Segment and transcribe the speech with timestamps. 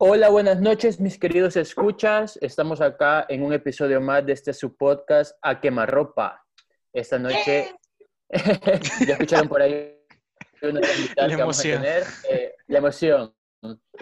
[0.00, 2.38] Hola, buenas noches, mis queridos escuchas.
[2.40, 6.46] Estamos acá en un episodio más de este su podcast A Quemarropa.
[6.92, 7.74] Esta noche,
[8.30, 9.98] ya escucharon por ahí
[10.62, 10.80] una
[11.16, 11.82] la emoción.
[11.82, 12.04] tener.
[12.30, 13.34] Eh, la emoción.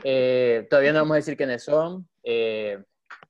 [0.04, 2.06] Eh, todavía no vamos a decir quiénes son.
[2.22, 2.78] Eh,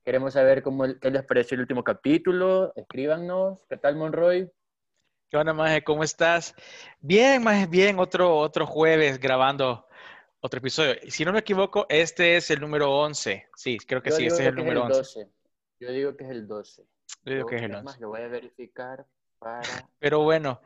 [0.03, 2.73] queremos saber cómo, qué les pareció el último capítulo.
[2.75, 3.59] Escríbanos.
[3.69, 4.51] ¿Qué tal, Monroy?
[5.29, 5.85] ¿Qué onda, Maje?
[5.85, 6.53] ¿Cómo estás?
[6.99, 7.97] Bien, Maje, bien.
[7.97, 9.86] Otro, otro jueves grabando
[10.41, 10.95] otro episodio.
[11.07, 13.49] Si no me equivoco, este es el número 11.
[13.55, 15.29] Sí, creo que sí, este es el número 11.
[15.79, 16.83] Yo digo que es el 12.
[17.25, 17.99] Yo digo que es el 11.
[17.99, 19.05] lo voy a verificar
[19.39, 19.61] para...
[19.99, 20.61] Pero bueno,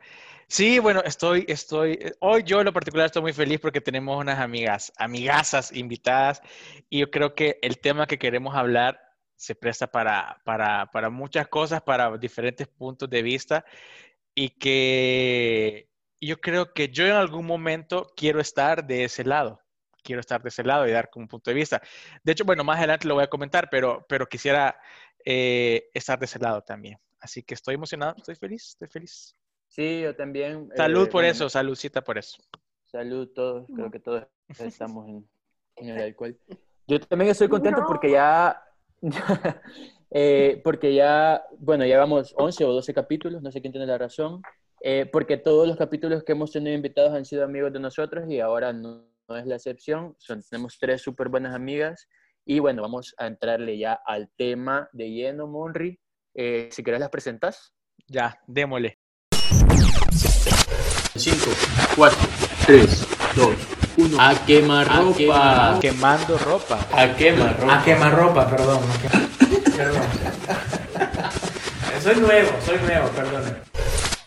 [0.48, 4.38] sí, bueno, estoy, estoy, hoy yo en lo particular estoy muy feliz porque tenemos unas
[4.38, 6.42] amigas, amigasas invitadas
[6.88, 9.00] y yo creo que el tema que queremos hablar
[9.36, 13.64] se presta para, para, para muchas cosas, para diferentes puntos de vista
[14.34, 19.61] y que yo creo que yo en algún momento quiero estar de ese lado
[20.02, 21.80] quiero estar de ese lado y dar como un punto de vista.
[22.22, 24.76] De hecho, bueno, más adelante lo voy a comentar, pero, pero quisiera
[25.24, 26.98] eh, estar de ese lado también.
[27.20, 29.36] Así que estoy emocionado, estoy feliz, estoy feliz.
[29.68, 30.68] Sí, yo también.
[30.76, 32.42] Salud eh, por eso, saludcita por eso.
[32.86, 34.26] Salud todos, creo que todos
[34.58, 36.36] estamos en, el alcohol.
[36.86, 38.62] Yo también estoy contento porque ya,
[40.10, 43.96] eh, porque ya, bueno, ya vamos 11 o 12 capítulos, no sé quién tiene la
[43.96, 44.42] razón,
[45.12, 48.72] porque todos los capítulos que hemos tenido invitados han sido amigos de nosotros y ahora
[48.72, 50.14] no, no es la excepción.
[50.18, 52.06] Son, tenemos tres súper buenas amigas.
[52.44, 55.98] Y bueno, vamos a entrarle ya al tema de lleno, Monri.
[56.34, 57.72] Eh, si querés las presentas.
[58.08, 58.98] Ya, démosle.
[61.14, 61.50] 5,
[61.96, 62.18] 4,
[62.66, 63.56] 3, 2,
[63.96, 64.20] 1.
[64.20, 65.78] A quemar ropa.
[65.80, 66.86] Quemando ropa.
[66.92, 67.80] A quemar ropa.
[67.80, 68.80] A quemar ropa, perdón.
[69.76, 70.02] perdón.
[72.02, 73.58] soy nuevo, soy nuevo, perdón.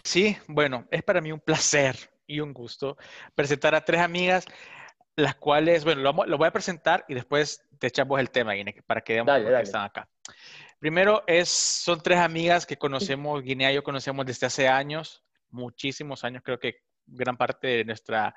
[0.04, 2.98] Sí, bueno, es para mí un placer y un gusto
[3.36, 4.46] presentar a tres amigas
[5.16, 9.02] las cuales, bueno, lo, voy a presentar y después te echamos el tema, Guinea, para
[9.02, 10.10] que veamos que están acá.
[10.80, 16.24] Primero, es, son tres amigas que conocemos, Guinea y yo conocemos desde hace años, muchísimos
[16.24, 18.36] años, creo que gran parte de nuestra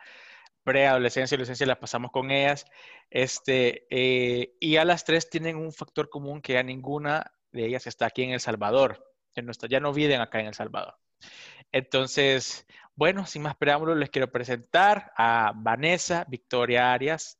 [0.62, 2.66] preadolescencia y adolescencia la pasamos con ellas.
[3.10, 7.86] Este, eh, y a las tres tienen un factor común que a ninguna de ellas
[7.86, 9.04] está aquí en El Salvador.
[9.68, 10.94] ya no viven acá en El Salvador.
[11.72, 12.66] Entonces,
[12.98, 17.38] bueno, sin más preámbulos, les quiero presentar a Vanessa Victoria Arias,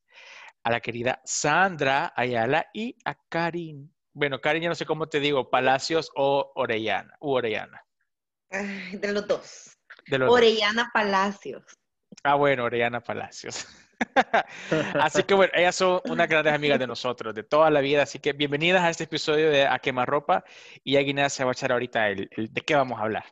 [0.63, 3.93] a la querida Sandra Ayala y a Karin.
[4.13, 7.13] Bueno, Karin, ya no sé cómo te digo, Palacios o Orellana.
[7.19, 7.83] U Orellana.
[8.49, 9.77] de los dos.
[10.29, 11.65] Orellana Palacios.
[12.23, 13.67] Ah, bueno, Orellana Palacios.
[15.01, 18.03] así que bueno, ellas son unas grandes amigas de nosotros, de toda la vida.
[18.03, 20.45] Así que bienvenidas a este episodio de A Quemarropa.
[20.85, 23.25] Y Aguinaldo se va a echar ahorita el, de qué vamos a hablar.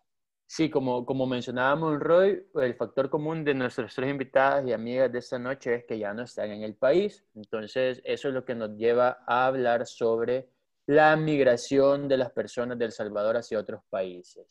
[0.50, 5.20] Sí, como, como mencionaba Monroy, el factor común de nuestras tres invitadas y amigas de
[5.20, 7.26] esta noche es que ya no están en el país.
[7.36, 10.48] Entonces, eso es lo que nos lleva a hablar sobre
[10.86, 14.48] la migración de las personas de El Salvador hacia otros países.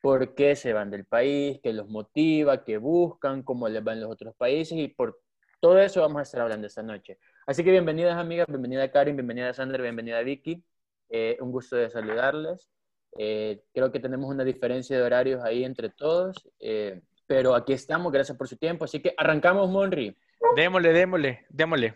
[0.00, 1.58] ¿Por qué se van del país?
[1.60, 2.62] ¿Qué los motiva?
[2.62, 3.42] ¿Qué buscan?
[3.42, 4.78] ¿Cómo les van los otros países?
[4.78, 5.20] Y por
[5.60, 7.18] todo eso vamos a estar hablando esta noche.
[7.48, 10.64] Así que bienvenidas amigas, bienvenida Karin, bienvenida Sandra, bienvenida Vicky.
[11.08, 12.70] Eh, un gusto de saludarles.
[13.18, 18.12] Eh, creo que tenemos una diferencia de horarios ahí entre todos, eh, pero aquí estamos,
[18.12, 18.84] gracias por su tiempo.
[18.84, 20.16] Así que arrancamos, Monri.
[20.56, 21.94] Démosle, démosle, démosle.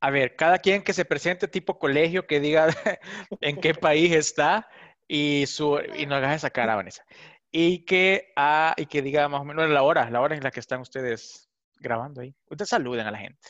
[0.00, 2.68] A ver, cada quien que se presente tipo colegio, que diga
[3.40, 4.68] en qué país está
[5.08, 7.04] y, su, y no hagas esa cara, Vanessa.
[7.50, 10.50] Y que, ah, y que diga más o menos la hora, la hora en la
[10.50, 11.48] que están ustedes
[11.80, 12.34] grabando ahí.
[12.48, 13.48] Ustedes saluden a la gente.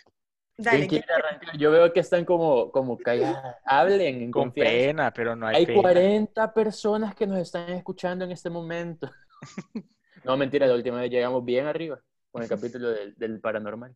[1.57, 3.57] Yo veo que están como, como calladas.
[3.65, 8.51] Hablen Con pena, pero no hay Hay 40 personas que nos están escuchando en este
[8.51, 9.09] momento.
[10.25, 12.01] no, mentira, la última vez llegamos bien arriba
[12.33, 13.95] con el capítulo del, paranormal.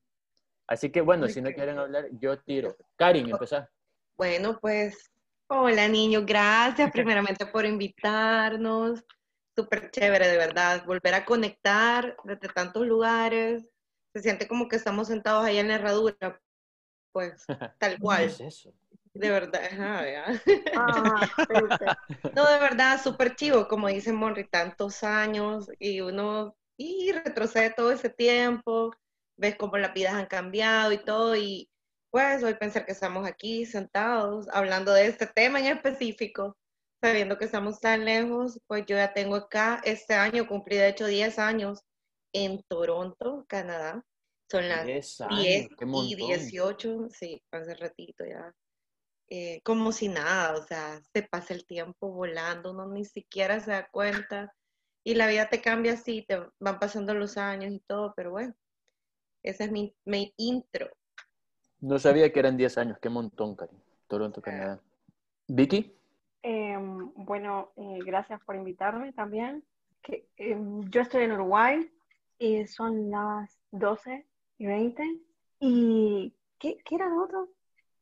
[0.69, 2.77] Así que bueno, si no quieren hablar, yo tiro.
[2.97, 3.69] Karin, empezá.
[4.17, 5.11] Bueno, pues,
[5.49, 9.05] hola niños, gracias primeramente por invitarnos.
[9.57, 10.85] Súper chévere, de verdad.
[10.87, 13.69] Volver a conectar desde tantos lugares.
[14.15, 16.41] Se siente como que estamos sentados ahí en la herradura,
[17.13, 17.45] pues,
[17.79, 18.25] tal cual.
[18.25, 18.73] es eso?
[19.15, 20.41] De verdad, ah,
[22.35, 27.93] no, de verdad, súper chivo, como dice Monri, tantos años y uno y retrocede todo
[27.93, 28.91] ese tiempo,
[29.37, 31.69] ves cómo las vidas han cambiado y todo, y
[32.11, 36.57] pues hoy pensar que estamos aquí sentados hablando de este tema en específico,
[37.03, 41.07] sabiendo que estamos tan lejos, pues yo ya tengo acá, este año cumplí de hecho
[41.07, 41.83] 10 años
[42.33, 44.03] en Toronto, Canadá.
[44.53, 48.55] Son las 10, y 18, sí, hace ratito ya.
[49.31, 53.71] Eh, como si nada, o sea, se pasa el tiempo volando, uno ni siquiera se
[53.71, 54.55] da cuenta.
[55.05, 58.55] Y la vida te cambia así, te van pasando los años y todo, pero bueno,
[59.43, 60.91] esa es mi, mi intro.
[61.81, 63.83] No sabía que eran 10 años, qué montón, Karin.
[64.07, 64.83] Toronto, Canadá.
[65.49, 65.97] ¿Vicky?
[66.43, 69.65] Em, bueno, eh, gracias por invitarme también.
[70.03, 71.91] Que, em, yo estoy en Uruguay
[72.39, 74.27] y son las 12
[74.59, 75.03] y 20.
[75.61, 77.49] ¿Y qué, qué era lo otro?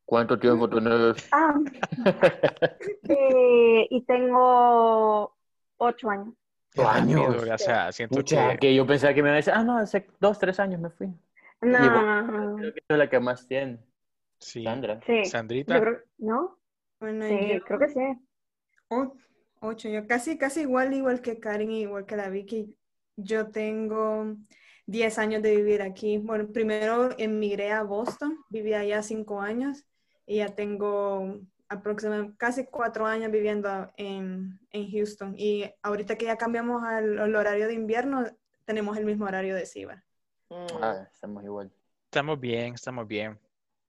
[0.05, 1.29] ¿Cuánto tiempo tienes?
[1.33, 1.55] Ah,
[3.09, 5.37] eh, y tengo
[5.79, 6.35] 8 años.
[6.77, 7.37] Años.
[7.43, 8.59] o sea, siento Mucha, que...
[8.59, 10.91] que yo pensaba que me iba a decir, ah, no, hace dos, tres años me
[10.91, 11.09] fui.
[11.61, 12.61] No, vos.
[12.61, 13.79] Creo que es la que más tiene.
[14.39, 14.65] Sí.
[14.65, 15.01] Sandra.
[15.07, 15.81] Sí, Sandrita.
[15.81, 16.59] creo, ¿no?
[16.99, 18.01] Bueno, Sí, yo creo que sí.
[18.89, 19.13] o-
[19.61, 22.75] ocho, yo casi, casi igual, igual que Karen, igual que la Vicky.
[23.17, 24.37] Yo tengo
[24.91, 26.19] 10 años de vivir aquí.
[26.19, 29.85] Bueno, primero emigré a Boston, viví allá cinco años
[30.27, 31.39] y ya tengo
[31.69, 35.35] aproximadamente casi cuatro años viviendo en, en Houston.
[35.37, 38.27] Y ahorita que ya cambiamos al, al horario de invierno,
[38.65, 40.03] tenemos el mismo horario de Ciba.
[40.49, 40.83] Mm.
[40.83, 41.71] Ah, estamos igual.
[42.07, 43.39] Estamos bien, estamos bien.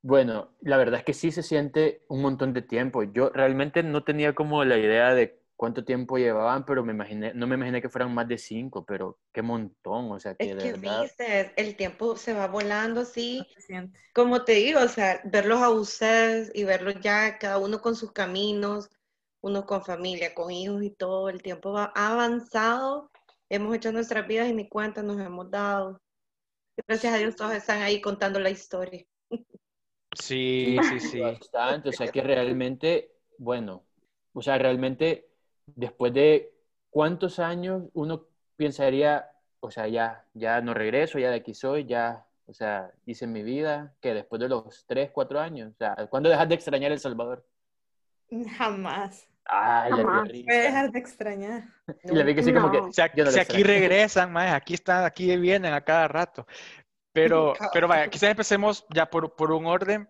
[0.03, 3.01] Bueno, la verdad es que sí se siente un montón de tiempo.
[3.01, 7.45] Yo realmente no tenía como la idea de cuánto tiempo llevaban, pero me imaginé, no
[7.45, 10.63] me imaginé que fueran más de cinco, pero qué montón, o sea, que Es de
[10.63, 11.03] que verdad.
[11.03, 13.47] viste, el tiempo se va volando siente.
[14.11, 18.11] Como te digo, o sea, verlos a ustedes y verlos ya cada uno con sus
[18.11, 18.89] caminos,
[19.41, 23.11] uno con familia, con hijos y todo, el tiempo va ha avanzado,
[23.47, 26.01] hemos hecho nuestras vidas y ni cuenta nos hemos dado.
[26.87, 29.05] Gracias a Dios todos están ahí contando la historia.
[30.13, 31.19] Sí, sí, sí.
[31.19, 33.85] Bastante, o sea que realmente, bueno,
[34.33, 35.30] o sea, realmente
[35.75, 36.53] después de
[36.89, 38.25] cuántos años uno
[38.55, 39.29] pensaría,
[39.59, 43.43] o sea, ya, ya no regreso, ya de aquí soy, ya, o sea, hice mi
[43.43, 46.99] vida, que después de los tres, cuatro años, o sea, ¿cuándo dejas de extrañar El
[46.99, 47.45] Salvador?
[48.57, 49.27] Jamás.
[49.45, 50.29] Ay, la Jamás.
[50.29, 51.63] Voy a dejar de extrañar.
[52.03, 52.91] Y la vi que sí como que, No.
[52.91, 56.45] Si, no si aquí regresan, más, aquí están, aquí vienen a cada rato.
[57.11, 60.09] Pero, pero vaya, quizás empecemos ya por, por un orden.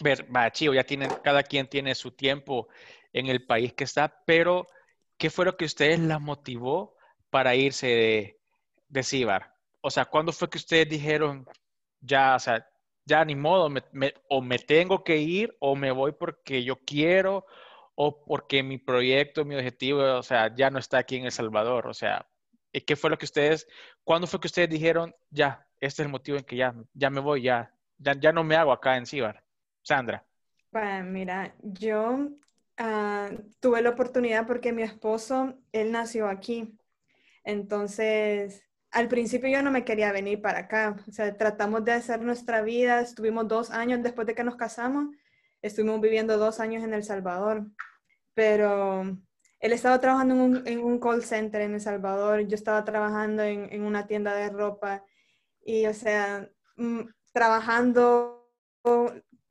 [0.00, 2.68] Ver, vaya, chivo, ya tienen, cada quien tiene su tiempo
[3.12, 4.66] en el país que está, pero
[5.18, 6.96] ¿qué fue lo que ustedes la motivó
[7.30, 8.40] para irse de,
[8.88, 9.54] de Cibar?
[9.80, 11.46] O sea, ¿cuándo fue que ustedes dijeron,
[12.00, 12.68] ya, o sea,
[13.04, 13.72] ya ni modo,
[14.28, 17.46] o me tengo que ir, o me voy porque yo quiero,
[17.94, 21.88] o porque mi proyecto, mi objetivo, o sea, ya no está aquí en El Salvador?
[21.88, 22.28] O sea,
[22.72, 23.66] ¿y ¿qué fue lo que ustedes,
[24.04, 27.20] cuándo fue que ustedes dijeron, ya, este es el motivo en que ya, ya me
[27.20, 29.42] voy, ya, ya, ya no me hago acá en Cibar?
[29.82, 30.24] Sandra.
[30.70, 32.28] Pues mira, yo
[32.78, 33.30] ah,
[33.60, 36.78] tuve la oportunidad porque mi esposo, él nació aquí.
[37.44, 40.96] Entonces, al principio yo no me quería venir para acá.
[41.08, 43.00] O sea, tratamos de hacer nuestra vida.
[43.00, 45.14] Estuvimos dos años después de que nos casamos.
[45.62, 47.66] Estuvimos viviendo dos años en El Salvador.
[48.34, 49.02] Pero
[49.60, 52.46] él estaba trabajando en un, en un call center en El Salvador.
[52.46, 55.04] Yo estaba trabajando en, en una tienda de ropa.
[55.64, 57.00] Y, o sea, mm,
[57.32, 58.50] trabajando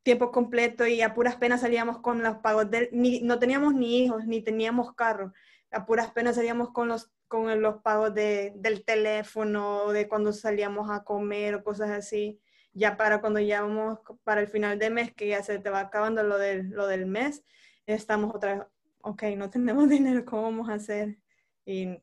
[0.06, 4.04] tiempo completo y a puras penas salíamos con los pagos del, ni, no teníamos ni
[4.04, 5.32] hijos, ni teníamos carro,
[5.72, 10.92] a puras penas salíamos con los, con los pagos de, del teléfono, de cuando salíamos
[10.92, 12.40] a comer o cosas así,
[12.72, 15.80] ya para cuando ya vamos para el final de mes, que ya se te va
[15.80, 17.42] acabando lo del, lo del mes,
[17.86, 18.66] estamos otra vez,
[19.00, 21.18] ok, no tenemos dinero, ¿cómo vamos a hacer?
[21.64, 22.00] Y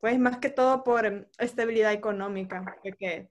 [0.00, 3.30] pues más que todo por estabilidad económica, fue que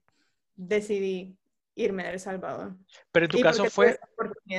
[0.55, 1.37] decidí
[1.75, 2.75] irme de El Salvador.
[3.11, 4.07] Pero en tu Y caso porque tuve fue, esa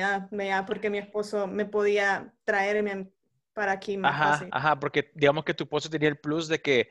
[0.03, 3.11] oportunidad, vea, porque mi esposo me podía traerme
[3.53, 4.51] para aquí más ajá, fácil.
[4.51, 6.89] ajá, porque digamos que tu esposo tenía el plus de que,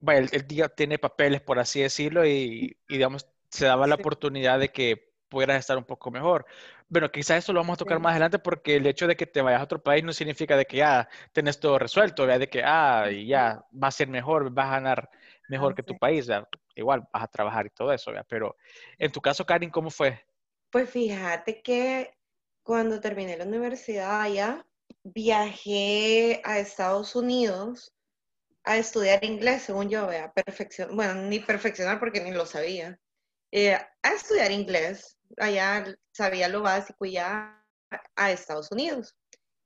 [0.00, 3.96] vaya, el, el día tiene papeles, por así decirlo, y, y, digamos, se daba la
[3.96, 3.96] Sí.
[3.96, 6.46] oportunidad de que pudieras estar un poco mejor.
[6.88, 8.00] Bueno, quizás eso lo vamos a tocar Sí.
[8.00, 10.66] más adelante porque el hecho de que te vayas a otro país no significa de
[10.66, 12.40] que ya tenés todo resuelto, ¿verdad?
[12.40, 15.10] de que ah, y ya va a ser mejor, vas a ganar
[15.48, 16.48] mejor Ah, que tu país, ¿verdad?
[16.76, 18.26] igual vas a trabajar y todo eso, ¿verdad?
[18.28, 18.56] pero
[18.98, 20.20] en tu caso, Karin, ¿cómo fue?
[20.70, 22.17] Pues fíjate que
[22.68, 24.62] cuando terminé la universidad allá,
[25.02, 27.94] viajé a Estados Unidos
[28.62, 33.00] a estudiar inglés, según yo, vea, perfección, bueno, ni perfeccionar porque ni lo sabía,
[33.52, 37.64] eh, a estudiar inglés, allá sabía lo básico y ya
[38.14, 39.16] a Estados Unidos.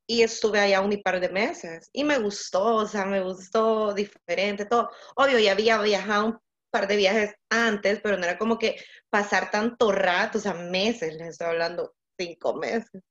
[0.07, 4.65] Y estuve allá un par de meses y me gustó, o sea, me gustó diferente,
[4.65, 4.91] todo.
[5.17, 6.39] Obvio, ya había viajado un
[6.71, 8.77] par de viajes antes, pero no era como que
[9.11, 13.03] pasar tanto rato, o sea, meses, les estoy hablando cinco meses,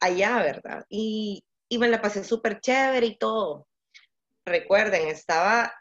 [0.00, 0.84] allá, ¿verdad?
[0.88, 3.66] Y, y me la pasé súper chévere y todo.
[4.46, 5.72] Recuerden, estaba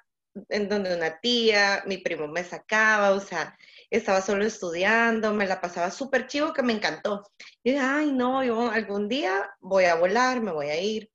[0.50, 3.58] en donde una tía, mi primo me sacaba, o sea,
[3.90, 7.24] estaba solo estudiando, me la pasaba súper chivo que me encantó.
[7.64, 11.10] Y dije, ay, no, yo algún día voy a volar, me voy a ir.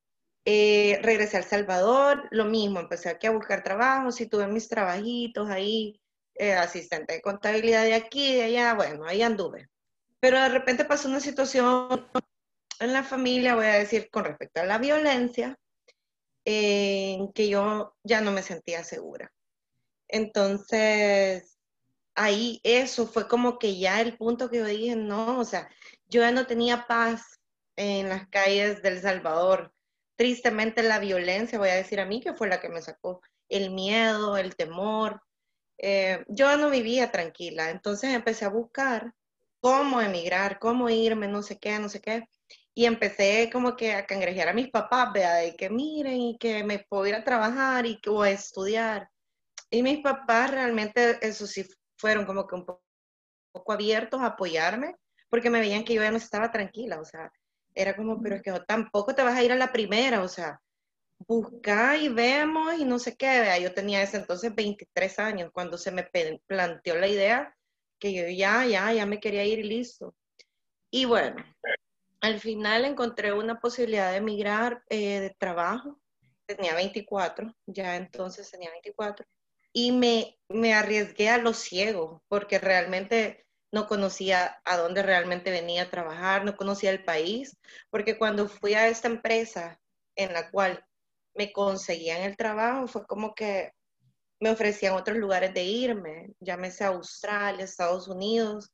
[0.45, 4.69] Eh, regresé a El Salvador, lo mismo, empecé aquí a buscar trabajos y tuve mis
[4.69, 6.01] trabajitos ahí,
[6.35, 9.69] eh, asistente de contabilidad de aquí, de allá, bueno, ahí anduve.
[10.23, 12.09] Pero de repente pasó una situación
[12.79, 15.59] en la familia, voy a decir, con respecto a la violencia,
[16.45, 19.33] en que yo ya no me sentía segura.
[20.07, 21.59] Entonces,
[22.15, 25.69] ahí eso fue como que ya el punto que yo dije, no, o sea,
[26.07, 27.41] yo ya no tenía paz
[27.75, 29.75] en las calles del Salvador.
[30.15, 33.73] Tristemente la violencia, voy a decir a mí, que fue la que me sacó el
[33.73, 35.21] miedo, el temor.
[35.79, 39.13] Eh, yo no vivía tranquila, entonces empecé a buscar
[39.63, 42.29] cómo emigrar, cómo irme, no sé qué, no sé qué.
[42.75, 46.65] Y empecé como que a cangrejear a mis papás, vea, de que miren y que
[46.65, 49.09] me puedo ir a trabajar y que voy a estudiar.
[49.71, 51.65] Y mis papás realmente, eso sí,
[51.97, 54.97] fueron como que un poco abiertos a apoyarme,
[55.31, 57.33] porque me veían que yo ya no estaba tranquila, o sea,
[57.75, 60.61] era como, pero es que tampoco te vas a ir a la primera, o sea,
[61.21, 65.79] busca y vemos y no sé qué, vea, yo tenía ese entonces 23 años cuando
[65.79, 66.09] se me
[66.47, 67.55] planteó la idea
[68.03, 70.17] que yo ya, ya, ya me quería ir listo.
[70.91, 71.37] Y bueno,
[72.21, 76.01] al final encontré una posibilidad de emigrar eh, de trabajo,
[76.45, 79.25] tenía 24, ya entonces tenía 24,
[79.73, 85.85] y me, me arriesgué a lo ciego, porque realmente no conocía a dónde realmente venía
[85.85, 87.57] a trabajar, no conocía el país,
[87.89, 89.81] porque cuando fui a esta empresa
[90.17, 90.85] en la cual
[91.35, 93.71] me conseguían el trabajo, fue como que
[94.43, 98.73] me ofrecían otros lugares de irme, llámese Australia, Estados Unidos,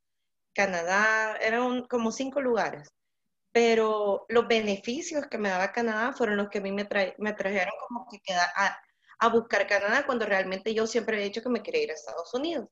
[0.55, 2.89] Canadá, eran como cinco lugares.
[3.53, 7.75] Pero los beneficios que me daba Canadá fueron los que a mí me, me trajeron
[7.87, 8.19] como que
[9.19, 12.33] a buscar Canadá cuando realmente yo siempre he dicho que me quería ir a Estados
[12.33, 12.67] Unidos.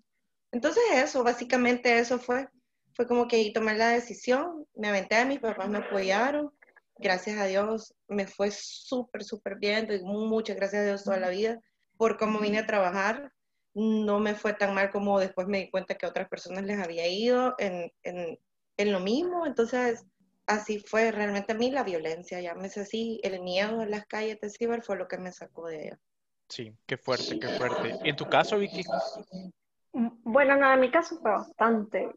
[0.50, 2.49] Entonces eso, básicamente eso fue,
[2.95, 6.50] fue como que ahí tomé la decisión, me aventé, mis papás me apoyaron,
[6.97, 11.29] gracias a Dios me fue súper, súper bien, doy muchas gracias a Dios toda la
[11.29, 11.61] vida
[11.97, 13.33] por cómo vine a trabajar,
[13.75, 16.79] no me fue tan mal como después me di cuenta que a otras personas les
[16.79, 18.38] había ido en, en,
[18.79, 20.07] en lo mismo, entonces
[20.47, 24.50] así fue realmente a mí la violencia, llámese así, el miedo en las calles de
[24.50, 25.99] Ciber fue lo que me sacó de ella.
[26.49, 27.99] Sí, qué fuerte, qué fuerte.
[28.05, 28.85] ¿Y en tu caso, Vicky?
[29.93, 32.11] Bueno, no, en mi caso fue bastante,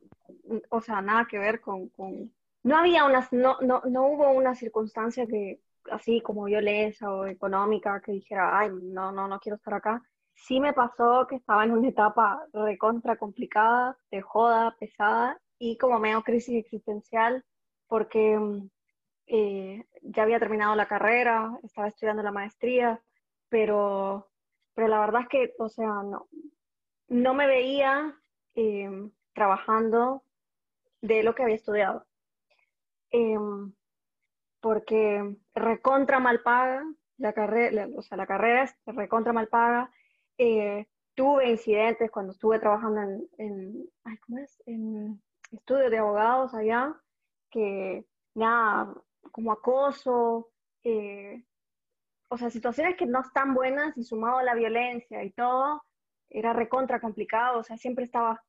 [0.70, 2.32] o sea, nada que ver con, con...
[2.64, 5.60] no había unas, no, no, no hubo una circunstancia que,
[5.92, 10.02] así como violencia o económica, que dijera, ay, no, no, no quiero estar acá.
[10.34, 16.00] Sí me pasó que estaba en una etapa recontra complicada, de joda, pesada, y como
[16.00, 17.44] medio crisis existencial,
[17.88, 18.70] porque mm,
[19.28, 23.02] eh, ya había terminado la carrera, estaba estudiando la maestría,
[23.50, 24.30] pero,
[24.74, 26.28] pero la verdad es que, o sea, no,
[27.10, 28.16] no me veía
[28.56, 30.24] em, trabajando
[31.02, 32.06] de lo que había estudiado.
[33.12, 33.74] Em,
[34.62, 36.84] porque recontra mal paga,
[37.18, 39.92] la carrera, o sea, la carrera es recontra mal paga.
[40.38, 44.62] Eh, tuve incidentes cuando estuve trabajando en, en, ay, ¿cómo es?
[44.66, 46.96] en estudios de abogados allá,
[47.50, 48.94] que nada,
[49.32, 50.50] como acoso,
[50.84, 51.44] eh,
[52.30, 55.84] o sea, situaciones que no están buenas y sumado a la violencia y todo,
[56.30, 58.42] era recontra complicado, o sea, siempre estaba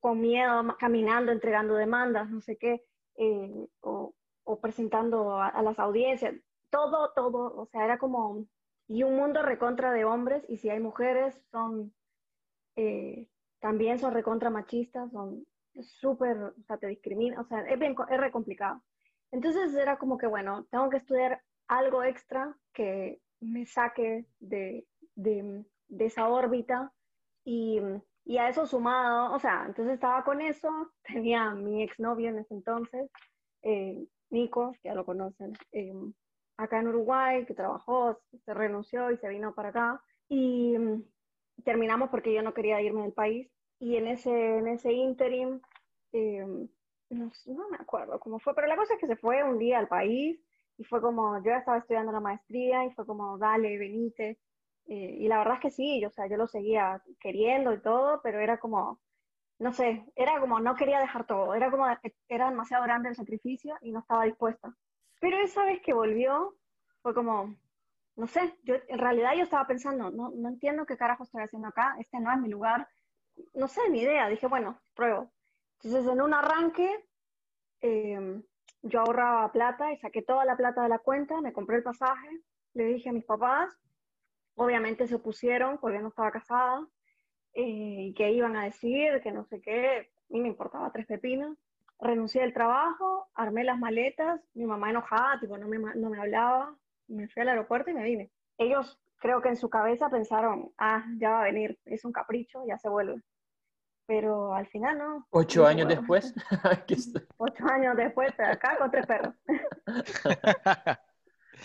[0.00, 2.84] con miedo, caminando, entregando demandas, no sé qué,
[3.16, 6.34] eh, o, o, presentando a, las audiencias,
[6.70, 8.46] todo, todo, o sea, era como,
[8.88, 11.94] y un mundo recontra de hombres, y si hay mujeres, son,
[12.76, 13.28] eh,
[13.60, 15.46] también son recontra machistas, son
[15.82, 18.82] súper, o sea, te discriminan, o sea, es, bien, es re complicado.
[19.30, 25.64] Entonces era como que, bueno, tengo que estudiar algo extra que me saque de, de,
[25.88, 26.92] de esa órbita
[27.44, 27.80] y,
[28.24, 30.68] y, a eso sumado, o sea, entonces estaba con eso,
[31.02, 33.10] tenía a mi exnovio en ese entonces,
[33.62, 35.92] eh, Nico, que ya lo conocen, eh,
[36.56, 40.02] acá en Uruguay, que trabajó, se renunció y se vino para acá.
[40.28, 41.02] Y mm,
[41.64, 43.50] terminamos porque yo no quería irme del país.
[43.78, 45.60] Y en ese, en ese interim,
[46.12, 46.44] eh,
[47.10, 49.78] no, no, me acuerdo cómo fue, pero la cosa es que se fue un día
[49.78, 50.40] al país
[50.78, 54.38] y fue como, yo ya estaba estudiando la maestría y fue como, dale, venite.
[54.86, 58.20] Eh, y la verdad es que sí, o sea, yo lo seguía queriendo y todo,
[58.22, 59.00] pero era como,
[59.58, 61.86] no sé, era como, no quería dejar todo, era como,
[62.28, 64.74] era demasiado grande el sacrificio y no estaba dispuesta.
[65.20, 66.56] Pero esa vez que volvió,
[67.02, 67.54] fue como,
[68.16, 71.68] no sé, yo en realidad yo estaba pensando, no, no entiendo qué carajo estoy haciendo
[71.68, 72.88] acá, este no es mi lugar,
[73.54, 75.32] no sé, ni idea, dije, bueno, pruebo.
[75.82, 77.06] Entonces en un arranque,
[77.80, 78.42] eh,
[78.82, 82.28] yo ahorraba plata y saqué toda la plata de la cuenta, me compré el pasaje,
[82.74, 83.74] le dije a mis papás,
[84.56, 86.86] obviamente se opusieron porque no estaba casada,
[87.54, 91.06] eh, y que iban a decir, que no sé qué, a mí me importaba tres
[91.06, 91.56] pepinos.
[92.00, 96.76] Renuncié al trabajo, armé las maletas, mi mamá enojada, tipo, no me, no me hablaba,
[97.08, 98.30] me fui al aeropuerto y me vine.
[98.58, 102.62] Ellos creo que en su cabeza pensaron, ah, ya va a venir, es un capricho,
[102.66, 103.22] ya se vuelve.
[104.06, 105.26] pero al final no.
[105.30, 106.34] Ocho años después.
[107.38, 109.34] Ocho años después, acá con tres perros.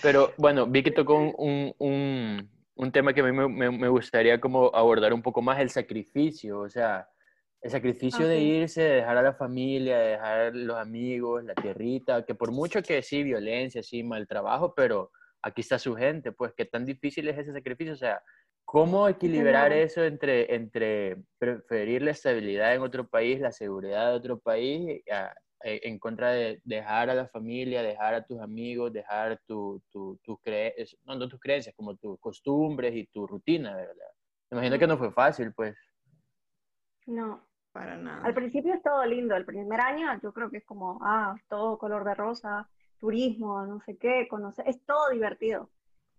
[0.01, 2.50] pero bueno, vi que tocó un, un, un,
[2.91, 6.69] tema que a mí me, me, gustaría como abordar un poco más, el sacrificio, o
[6.69, 7.07] sea,
[7.62, 12.25] el sacrificio de irse, de dejar a la familia, de dejar los amigos, la tierrita,
[12.25, 16.53] que por mucho que sí, violencia, sí, mal trabajo, pero aquí está su gente, pues
[16.55, 18.24] qué tan difícil es ese sacrificio, o sea,
[18.63, 24.39] ¿cómo equilibrar eso entre, entre preferir la estabilidad en otro país, la seguridad de otro
[24.39, 25.03] país,
[25.63, 30.18] e, en contra de dejar a la familia, dejar a tus amigos, dejar tu, tu,
[30.24, 34.12] tus creencias, no, no tus creencias, como tus costumbres y tu rutina, ¿verdad?
[34.50, 35.75] Me imagino que no fue fácil, pues.
[37.06, 38.25] No, para nada.
[38.25, 41.78] Al principio es todo lindo, el primer año yo creo que es como, ah, todo
[41.78, 45.70] color de rosa, turismo, no sé qué, conocer, es todo divertido.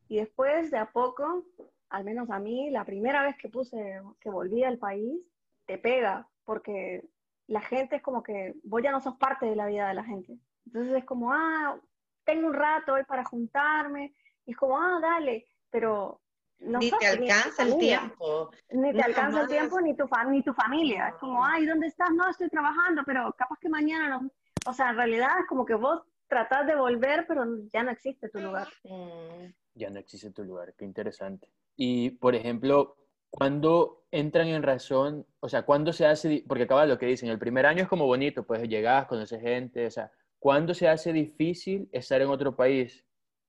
[0.08, 1.44] Y después, de a poco,
[1.88, 5.20] al menos a mí, la primera vez que puse, que volví al país,
[5.66, 7.04] te pega, porque
[7.50, 10.04] la gente es como que vos ya no sos parte de la vida de la
[10.04, 10.38] gente.
[10.66, 11.76] Entonces es como, ah,
[12.24, 14.14] tengo un rato hoy para juntarme,
[14.46, 16.20] y es como, ah, dale, pero
[16.60, 18.50] ni te alcanza el tiempo.
[18.70, 21.08] Ni te alcanza el tiempo ni tu, ni tu familia.
[21.08, 22.10] Es como, ay, ¿dónde estás?
[22.12, 24.30] No, estoy trabajando, pero capaz que mañana no.
[24.66, 28.28] O sea, en realidad es como que vos tratás de volver, pero ya no existe
[28.28, 28.68] tu lugar.
[28.84, 29.52] Mm.
[29.74, 31.50] Ya no existe tu lugar, qué interesante.
[31.74, 32.96] Y, por ejemplo,
[33.30, 37.38] cuando entran en razón, o sea, cuando se hace, porque acaba lo que dicen, el
[37.38, 41.88] primer año es como bonito, pues llegás, conoces gente, o sea, ¿cuándo se hace difícil
[41.92, 43.04] estar en otro país?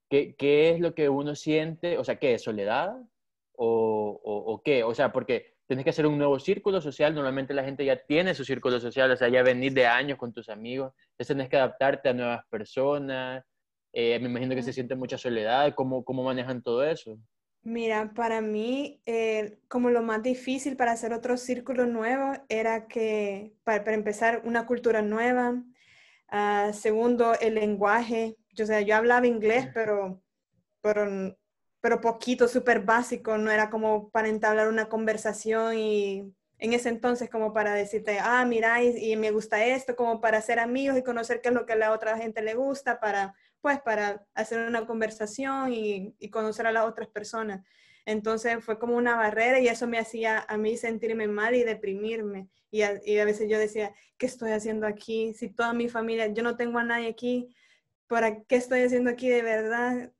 [0.09, 0.35] ¿Qué,
[0.69, 1.97] es lo que uno siente?
[1.97, 2.97] O sea, ¿qué es soledad?
[3.53, 4.83] ¿O, o, qué?
[4.83, 7.15] O sea, porque tienes que hacer un nuevo círculo social.
[7.15, 10.33] Normalmente la gente ya tiene su círculo social, o sea, ya venir de años con
[10.33, 10.91] tus amigos.
[11.11, 13.45] Entonces tienes que adaptarte a nuevas personas.
[13.93, 15.73] Eh, me imagino que se siente mucha soledad.
[15.75, 17.17] ¿Cómo, cómo manejan todo eso?
[17.63, 23.53] Mira, para mí, eh, como lo más difícil para hacer otro círculo nuevo era que,
[23.63, 25.63] para, empezar, una cultura nueva.
[26.31, 28.35] Uh, segundo, el lenguaje.
[28.53, 30.23] Yo, sea, yo hablaba inglés, pero,
[30.81, 31.37] pero,
[31.81, 37.29] pero poquito, súper básico, no era como para entablar una conversación y en ese entonces
[37.29, 41.41] como para decirte, ah, mira, y, me gusta esto, como para ser amigos y conocer
[41.41, 44.85] qué es lo que a la otra gente le gusta, para, pues, para hacer una
[44.85, 47.61] conversación y, y conocer a las otras personas.
[48.05, 52.49] Entonces fue como una barrera y eso me hacía a mí sentirme mal y deprimirme.
[52.71, 55.33] Y a, y a, veces yo decía, ¿qué estoy haciendo aquí?
[55.33, 57.53] Si toda mi familia, yo no tengo a nadie aquí,
[58.07, 60.11] ¿para qué estoy haciendo aquí de verdad?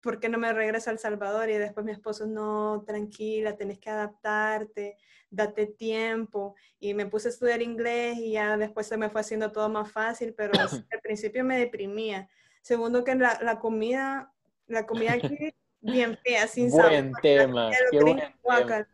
[0.00, 1.48] ¿Por qué no me regreso a El Salvador?
[1.50, 4.96] Y después mi esposo, no, tranquila, tenés que adaptarte,
[5.30, 6.56] date tiempo.
[6.80, 9.92] Y me puse a estudiar inglés y ya después se me fue haciendo todo más
[9.92, 10.68] fácil, pero al
[11.02, 12.28] principio me deprimía.
[12.62, 14.32] Segundo que la, la comida,
[14.66, 15.36] la comida aquí
[15.80, 18.88] bien fea, sin buen Tema, qué buen tema.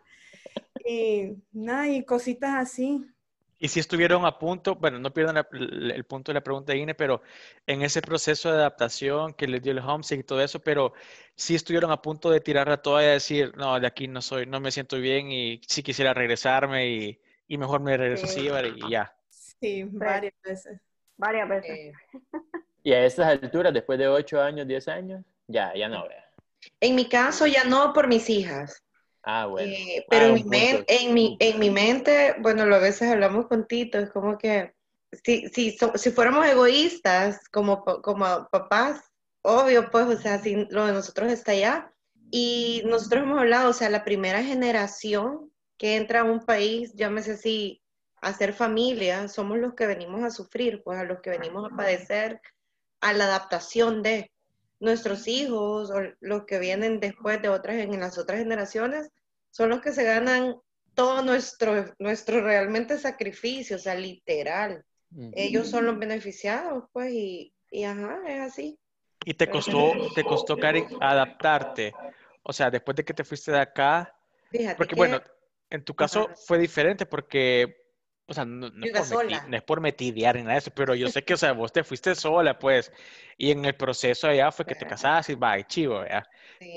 [0.84, 3.06] Y nada, y cositas así.
[3.60, 6.94] Y si estuvieron a punto, bueno, no pierdan el punto de la pregunta de Ine,
[6.94, 7.22] pero
[7.66, 10.92] en ese proceso de adaptación que les dio el homesick y todo eso, pero
[11.34, 14.46] si estuvieron a punto de tirar la toalla y decir, no, de aquí no soy,
[14.46, 18.90] no me siento bien y sí quisiera regresarme y, y mejor me regreso así y
[18.90, 19.12] ya.
[19.28, 20.80] Sí, varias veces.
[21.16, 21.96] Varias veces.
[22.82, 26.24] Y a estas alturas, después de 8 años, 10 años, ya, ya no, vea.
[26.80, 28.82] En mi caso, ya no por mis hijas.
[29.22, 29.70] Ah, bueno.
[29.70, 33.66] Eh, pero ah, en, mi en, mi, en mi mente, bueno, a veces hablamos con
[33.66, 34.72] Tito, es como que
[35.24, 39.00] si, si, si fuéramos egoístas como, como papás,
[39.42, 41.92] obvio, pues, o sea, si lo de nosotros está allá.
[42.30, 47.32] Y nosotros hemos hablado, o sea, la primera generación que entra a un país, llámese
[47.32, 47.82] así,
[48.20, 51.76] a ser familia, somos los que venimos a sufrir, pues a los que venimos a
[51.76, 52.40] padecer,
[53.00, 54.30] a la adaptación de
[54.80, 59.10] nuestros hijos o los que vienen después de otras, en las otras generaciones,
[59.50, 60.56] son los que se ganan
[60.94, 64.84] todo nuestro, nuestro realmente sacrificio, o sea, literal.
[65.32, 68.78] Ellos son los beneficiados, pues, y, y ajá, es así.
[69.24, 71.94] ¿Y te costó, te costó, Karen, adaptarte?
[72.42, 74.14] O sea, después de que te fuiste de acá,
[74.76, 75.20] porque bueno,
[75.70, 77.87] en tu caso fue diferente porque,
[78.30, 80.94] o sea, no, no, es por no, es por metidiar ni nada de eso, pero
[80.94, 82.92] yo sé que, o sea, vos te fuiste sola, pues,
[83.38, 86.28] y en el proceso allá fue que te casaste y va, chivo, ¿ya?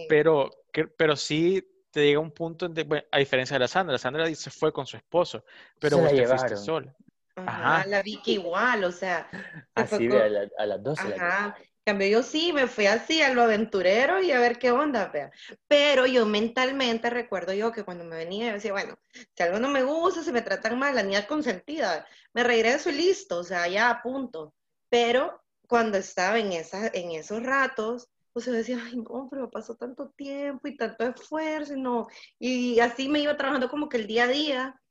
[0.08, 0.50] Pero,
[0.98, 1.62] pero sí
[1.92, 4.88] te llega un punto, de, a diferencia de la Sandra, la Sandra se fue con
[4.88, 5.44] su esposo,
[5.78, 6.96] pero vos te fuiste sola.
[7.36, 9.30] Ajá, la vi que igual, o sea.
[9.76, 10.24] Así a,
[10.58, 11.16] a, las 12.
[11.16, 11.58] Ajá.
[11.84, 15.32] Cambio, yo sí, me fui así a lo aventurero y a ver qué onda, vea.
[15.68, 19.70] Pero yo mentalmente recuerdo yo que cuando me venía, yo decía, bueno, si algo no
[19.70, 23.68] me gusta, si me tratan mal, la niña consentida, me regreso y listo, o sea,
[23.68, 24.54] ya a punto.
[24.90, 29.76] Pero cuando estaba en, esa, en esos ratos, pues yo decía, ay, no, pero pasó
[29.76, 32.08] tanto tiempo y tanto esfuerzo, y no.
[32.40, 34.82] Y así me iba trabajando como que el día a día,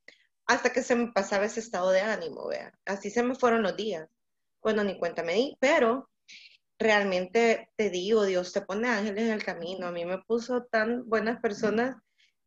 [0.45, 2.73] hasta que se me pasaba ese estado de ánimo, vea.
[2.85, 4.09] Así se me fueron los días,
[4.59, 6.10] cuando ni cuenta me di, pero
[6.81, 9.87] realmente te digo, Dios te pone ángeles en el camino.
[9.87, 11.95] A mí me puso tan buenas personas,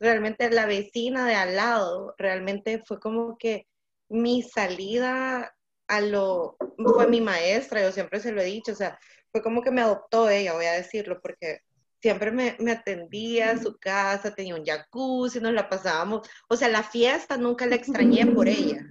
[0.00, 3.66] realmente la vecina de al lado, realmente fue como que
[4.08, 5.54] mi salida
[5.86, 8.98] a lo, fue mi maestra, yo siempre se lo he dicho, o sea,
[9.30, 11.60] fue como que me adoptó ella, voy a decirlo, porque
[12.00, 16.68] siempre me, me, atendía a su casa, tenía un jacuzzi, nos la pasábamos, o sea,
[16.68, 18.82] la fiesta nunca la extrañé por ella.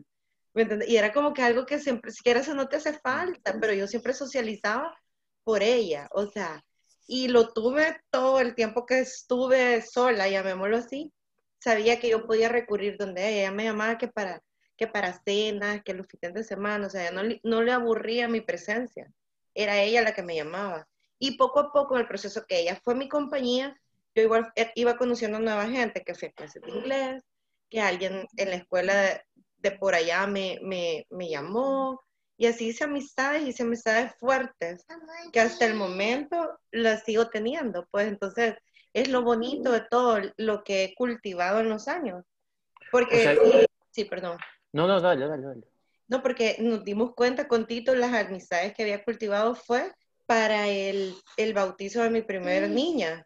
[0.88, 3.88] y era como que algo que siempre, siquiera eso no te hace falta, pero yo
[3.88, 4.96] siempre socializaba
[5.44, 6.64] por ella, o sea,
[7.08, 11.14] y lo tuve todo el tiempo que estuve sola, llamémoslo así,
[11.60, 14.42] sabía que yo podía recurrir donde ella, me llamaba que para,
[14.78, 18.42] que para cenas, que los fines de semana, o sea, no, no le aburría mi
[18.42, 19.12] presencia,
[19.54, 20.88] era ella la que me llamaba.
[21.20, 23.80] Y poco a poco el proceso que ella fue mi compañía,
[24.16, 27.24] yo igual e, iba conociendo nueva gente que fue a clases de inglés,
[27.70, 29.22] que alguien en la escuela de,
[29.58, 32.02] de por allá me, me, me llamó,
[32.38, 34.86] y así hice amistades, hice amistades fuertes,
[35.32, 37.88] que hasta el momento las sigo teniendo.
[37.92, 38.56] Pues entonces
[38.94, 42.24] es lo bonito de todo lo que he cultivado en los años.
[42.92, 44.38] Porque, sí, perdón.
[44.72, 45.64] No, no, dale, dale, dale.
[46.08, 49.92] No, porque nos dimos cuenta con Tito, las amistades que había cultivado fue
[50.26, 53.26] para el, el bautizo de mi primera niña,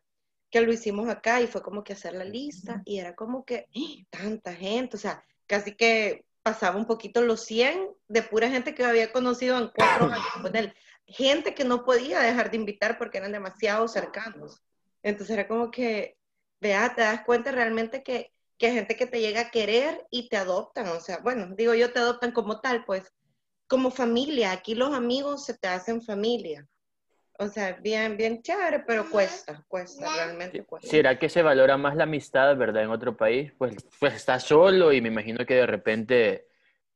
[0.50, 3.67] que lo hicimos acá y fue como que hacer la lista y era como que
[3.76, 4.06] ¡ah!
[4.10, 8.86] tanta gente, o sea, casi que pasaba un poquito los 100 de pura gente que
[8.86, 10.74] había conocido en cuatro años con él.
[11.06, 14.64] Gente que no podía dejar de invitar porque eran demasiado cercanos.
[15.04, 16.18] Entonces era como que,
[16.62, 20.30] vea, te das cuenta realmente que, que hay gente que te llega a querer y
[20.30, 20.88] te adoptan.
[20.88, 23.12] O sea, bueno, digo yo, te adoptan como tal, pues
[23.68, 24.54] como familia.
[24.54, 26.66] Aquí los amigos se te hacen familia.
[27.39, 30.89] O sea, bien, bien chévere, pero cuesta, cuesta, realmente cuesta.
[30.89, 33.54] ¿Será que se valora más la amistad, verdad, en otro país?
[33.58, 36.47] Pues, pues estás solo y me imagino que de repente,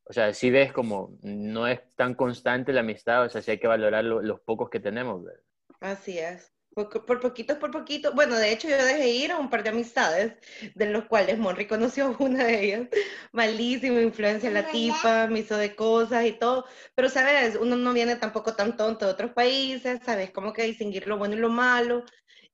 [0.04, 3.58] o sea, si ves como no es tan constante la amistad, o sea, sí hay
[3.58, 5.42] que valorar los pocos que tenemos, ¿verdad?
[5.80, 6.51] Así es.
[6.74, 8.12] Por, por poquito, por poquito.
[8.14, 10.34] Bueno, de hecho, yo dejé ir a un par de amistades,
[10.74, 12.88] de los cuales Monry conoció una de ellas.
[13.32, 16.64] Malísima influencia la tipa, me hizo de cosas y todo.
[16.94, 17.56] Pero, ¿sabes?
[17.56, 20.30] Uno no viene tampoco tan tonto de otros países, ¿sabes?
[20.30, 22.04] Como que distinguir lo bueno y lo malo.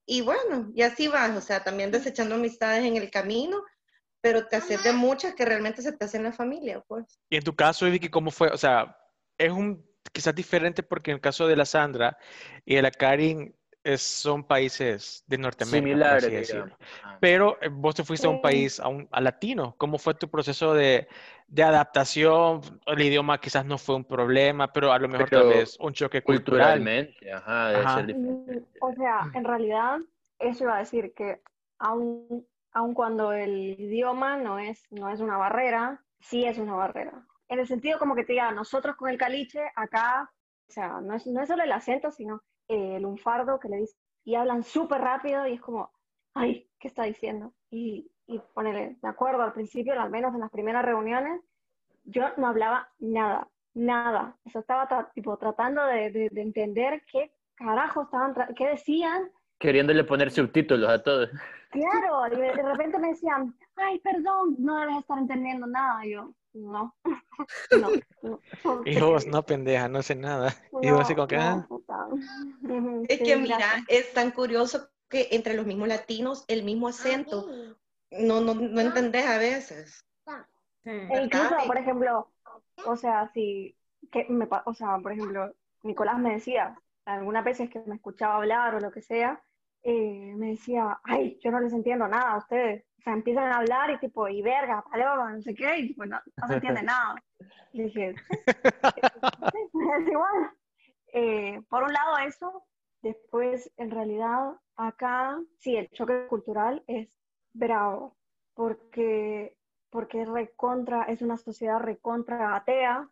[0.04, 3.62] Y bueno, y así vas, o sea, también desechando amistades en el camino,
[4.22, 7.20] pero te haces de muchas que realmente se te hacen la familia, pues.
[7.28, 8.48] Y en tu caso, Vicky, ¿cómo fue?
[8.48, 8.96] O sea,
[9.36, 12.16] es un quizás diferente porque en el caso de la Sandra
[12.64, 13.54] y de la Karin
[13.96, 16.54] son países de Norteamérica, Similares,
[17.20, 19.74] Pero eh, vos te fuiste a un país, a, un, a latino.
[19.78, 21.08] ¿Cómo fue tu proceso de,
[21.46, 22.60] de, adaptación?
[22.86, 26.22] El idioma quizás no fue un problema, pero a lo mejor tal vez un choque
[26.22, 26.78] cultural.
[26.78, 28.60] Culturalmente, ajá, debe ser diferente.
[28.60, 29.98] Mm, o sea, en realidad,
[30.38, 31.40] eso iba a decir que
[31.78, 37.26] aun, aun cuando el idioma no es, no es una barrera, sí es una barrera.
[37.48, 40.30] En el sentido como que te diga, nosotros con el caliche, acá,
[40.68, 43.96] o sea, no es, no es solo el acento, sino el lunfardo que le dice,
[44.24, 45.90] y hablan súper rápido y es como,
[46.34, 47.54] ay, ¿qué está diciendo?
[47.70, 51.40] Y, y ponele, de acuerdo, al principio, al menos en las primeras reuniones,
[52.04, 54.36] yo no hablaba nada, nada.
[54.44, 59.30] Eso estaba tipo tratando de, de, entender qué carajo estaban, qué decían.
[59.58, 61.30] Queriéndole poner subtítulos a todos.
[61.70, 66.04] Claro, y de, repente me decían, ay, perdón, no debes estar entendiendo nada.
[66.06, 66.94] Y yo, no,
[67.70, 67.90] no,
[68.22, 68.40] no.
[68.84, 70.54] Y vos, no, pendeja, no sé nada.
[70.82, 71.66] y vos así como que, ah".
[73.08, 77.48] Es que mira, es tan curioso que entre los mismos latinos, el mismo acento,
[78.10, 80.04] no, no, no entendés a veces.
[80.84, 82.30] E incluso, por ejemplo,
[82.86, 83.76] o sea, si,
[84.10, 88.74] que me, o sea, por ejemplo, Nicolás me decía, algunas veces que me escuchaba hablar
[88.74, 89.42] o lo que sea,
[89.82, 92.84] eh, me decía, ay, yo no les entiendo nada a ustedes.
[92.98, 96.04] O sea, empiezan a hablar y tipo, y verga, paloma, no sé qué, y tipo,
[96.04, 97.14] no, se entiende nada.
[97.72, 98.14] Y dije, es
[100.08, 100.50] igual.
[101.12, 102.64] Eh, por un lado eso,
[103.02, 107.08] después en realidad acá, sí, el choque cultural es
[107.52, 108.16] bravo,
[108.54, 109.56] porque,
[109.90, 113.08] porque recontra, es una sociedad recontra atea,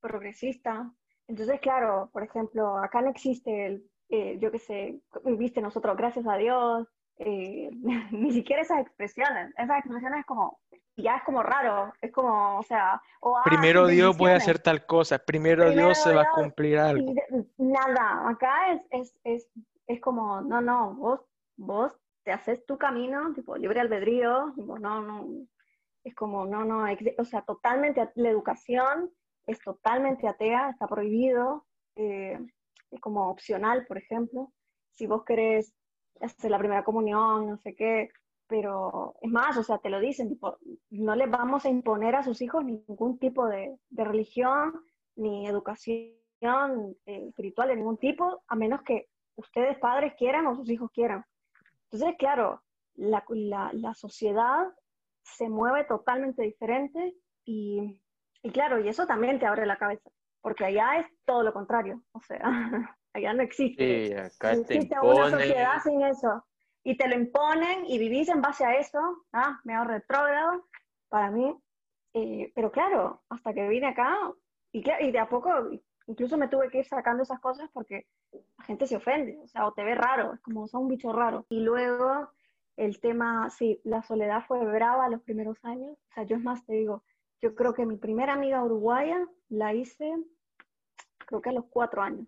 [0.00, 0.90] progresista.
[1.26, 6.26] Entonces, claro, por ejemplo, acá no existe el eh, yo qué sé, viste nosotros, gracias
[6.26, 7.70] a Dios, eh,
[8.12, 10.58] ni siquiera esas expresiones, esas expresiones es como,
[10.96, 14.86] ya es como raro, es como, o sea, o, primero Dios voy a hacer tal
[14.86, 17.14] cosa, primero, Dios se va a cumplir algo.
[17.56, 19.50] Nada, acá es, es, es,
[19.86, 21.20] es como, no, no, vos,
[21.56, 21.92] vos
[22.24, 25.46] te haces tu camino, tipo, libre albedrío, tipo, no, no,
[26.04, 26.84] es como, no, no,
[27.18, 29.10] o sea, totalmente, la educación
[29.46, 31.66] es totalmente atea, está prohibido,
[31.96, 32.38] eh,
[33.00, 34.52] como opcional, por ejemplo.
[34.92, 35.74] Si vos querés
[36.20, 38.10] hacer la primera comunión, no sé qué,
[38.48, 40.56] pero es más, o sea, te lo dicen, tipo,
[40.90, 44.72] no les vamos a imponer a sus hijos ningún tipo de, de religión
[45.16, 50.68] ni educación eh, espiritual de ningún tipo, a menos que ustedes padres quieran o sus
[50.70, 51.24] hijos quieran.
[51.90, 52.62] Entonces, claro,
[52.94, 54.66] la, la, la sociedad
[55.22, 58.00] se mueve totalmente diferente y,
[58.42, 62.02] y, claro, y eso también te abre la cabeza, porque allá es todo lo contrario,
[62.12, 62.40] o sea,
[63.12, 65.30] allá no existe, Sí, acá no te existe una imponen.
[65.30, 66.44] sociedad sin eso.
[66.84, 68.98] Y te lo imponen y vivís en base a eso,
[69.32, 69.60] ¿ah?
[69.64, 70.64] me ahorro retrógrado
[71.08, 71.54] para mí.
[72.14, 74.16] Eh, pero claro, hasta que vine acá,
[74.72, 75.50] y, y de a poco,
[76.06, 79.66] incluso me tuve que ir sacando esas cosas porque la gente se ofende, o sea,
[79.66, 81.44] o te ve raro, es como son un bicho raro.
[81.50, 82.30] Y luego
[82.76, 86.64] el tema, sí, la soledad fue brava los primeros años, o sea, yo es más,
[86.64, 87.02] te digo,
[87.40, 90.12] yo creo que mi primera amiga uruguaya la hice,
[91.26, 92.26] creo que a los cuatro años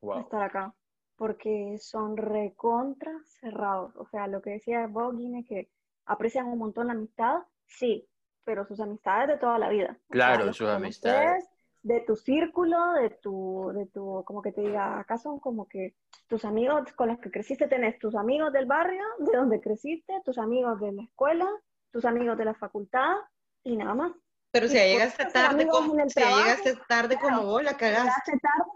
[0.00, 0.20] de Wow.
[0.20, 0.74] estar acá,
[1.16, 3.94] porque son recontra cerrados.
[3.96, 5.70] O sea, lo que decía vos, Guine, que
[6.06, 8.08] aprecian un montón la amistad, sí,
[8.44, 9.90] pero sus amistades de toda la vida.
[9.90, 11.48] O sea, Claro, los sus amistades.
[11.82, 15.96] De tu círculo, de tu, de tu, como que te diga, acá son como que
[16.28, 20.38] tus amigos con los que creciste, tenés tus amigos del barrio, de donde creciste, tus
[20.38, 21.48] amigos de la escuela,
[21.90, 23.16] tus amigos de la facultad,
[23.64, 24.12] y nada más.
[24.52, 28.32] Pero si llegaste tarde, como, si ya trabajo, llegaste tarde claro, como vos, la cagaste.
[28.40, 28.70] tarde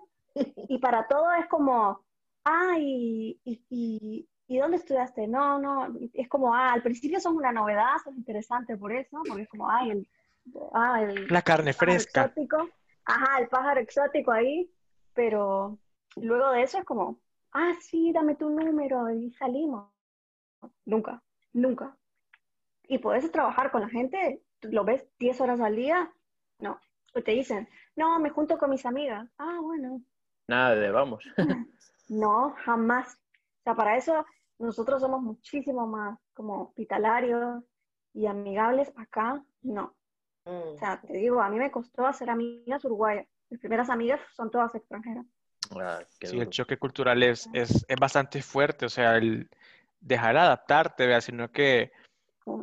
[0.69, 2.05] y para todo es como,
[2.45, 5.27] ah, y, y, y, ¿y dónde estudiaste?
[5.29, 9.43] No, no, es como, ah, al principio son una novedad, son interesantes por eso, porque
[9.43, 10.09] es como, ay, el,
[10.75, 12.23] ah, el La carne pájaro fresca.
[12.25, 12.69] exótico,
[13.05, 14.71] ajá, el pájaro exótico ahí,
[15.15, 15.79] pero
[16.17, 17.21] luego de eso es como,
[17.53, 19.91] ah, sí, dame tu número y salimos.
[20.85, 21.97] Nunca, nunca.
[22.89, 26.13] Y puedes trabajar con la gente, lo ves 10 horas al día,
[26.59, 26.81] no.
[27.15, 29.29] O te dicen, no, me junto con mis amigas.
[29.39, 30.03] Ah, bueno,
[30.49, 31.25] Nada de vamos.
[32.09, 33.15] no, jamás.
[33.15, 34.25] O sea, para eso
[34.59, 37.65] nosotros somos muchísimo más como hospitalarios
[38.15, 38.93] y amigables.
[38.97, 39.95] Acá, no.
[40.45, 40.79] O Mm.
[40.79, 43.27] sea, te digo, a mí me costó hacer amigas uruguayas.
[43.51, 45.27] Mis primeras amigas son todas extranjeras.
[45.73, 49.51] Ah, Sí, el choque cultural es, es, es bastante fuerte, o sea, el
[50.01, 51.21] dejar adaptarte, ¿vea?
[51.21, 51.91] sino que,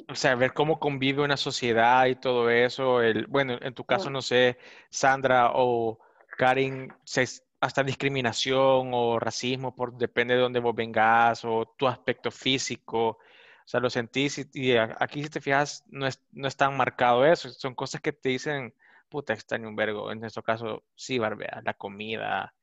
[0.07, 4.09] o sea, ver cómo convive una sociedad y todo eso, el, bueno, en tu caso,
[4.09, 4.57] no sé,
[4.89, 5.99] Sandra o
[6.37, 7.25] Karin, se-
[7.59, 13.19] hasta discriminación o racismo, por, depende de dónde vos vengas o tu aspecto físico, o
[13.65, 17.25] sea, lo sentís y, y aquí si te fijas, no es, no es tan marcado
[17.25, 18.73] eso, son cosas que te dicen,
[19.09, 22.53] puta, extraño un vergo, en nuestro caso, sí, Barbea, la comida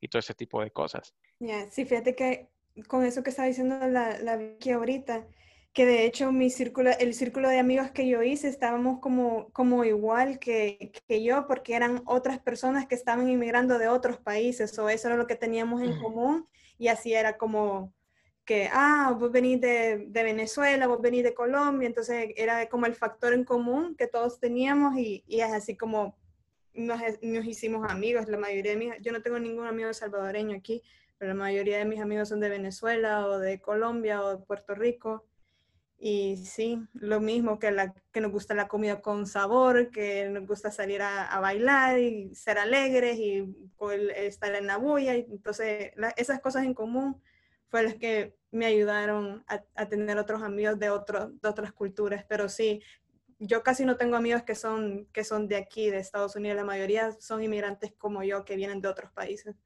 [0.00, 1.14] y todo ese tipo de cosas.
[1.38, 2.48] Ya, Sí, fíjate que
[2.88, 5.26] con eso que estaba diciendo la, la Vicky ahorita,
[5.76, 9.84] que de hecho mi círculo, el círculo de amigos que yo hice estábamos como, como
[9.84, 14.88] igual que, que yo, porque eran otras personas que estaban inmigrando de otros países, o
[14.88, 17.92] eso era lo que teníamos en común, y así era como
[18.46, 22.94] que, ah, vos venís de, de Venezuela, vos venís de Colombia, entonces era como el
[22.94, 26.16] factor en común que todos teníamos, y, y es así como
[26.72, 30.82] nos, nos hicimos amigos, la mayoría de mis, yo no tengo ningún amigo salvadoreño aquí,
[31.18, 34.74] pero la mayoría de mis amigos son de Venezuela o de Colombia o de Puerto
[34.74, 35.26] Rico.
[35.98, 40.46] Y sí, lo mismo que, la, que nos gusta la comida con sabor, que nos
[40.46, 43.44] gusta salir a, a bailar y ser alegres y
[44.14, 45.14] estar en la bulla.
[45.16, 47.20] Y entonces, la- esas cosas en común
[47.68, 52.24] fue las que me ayudaron a, a tener otros amigos de, otro, de otras culturas.
[52.28, 52.82] Pero sí,
[53.38, 56.56] yo casi no tengo amigos que son, que son de aquí, de Estados Unidos.
[56.56, 59.56] La mayoría son inmigrantes como yo, que vienen de otros países.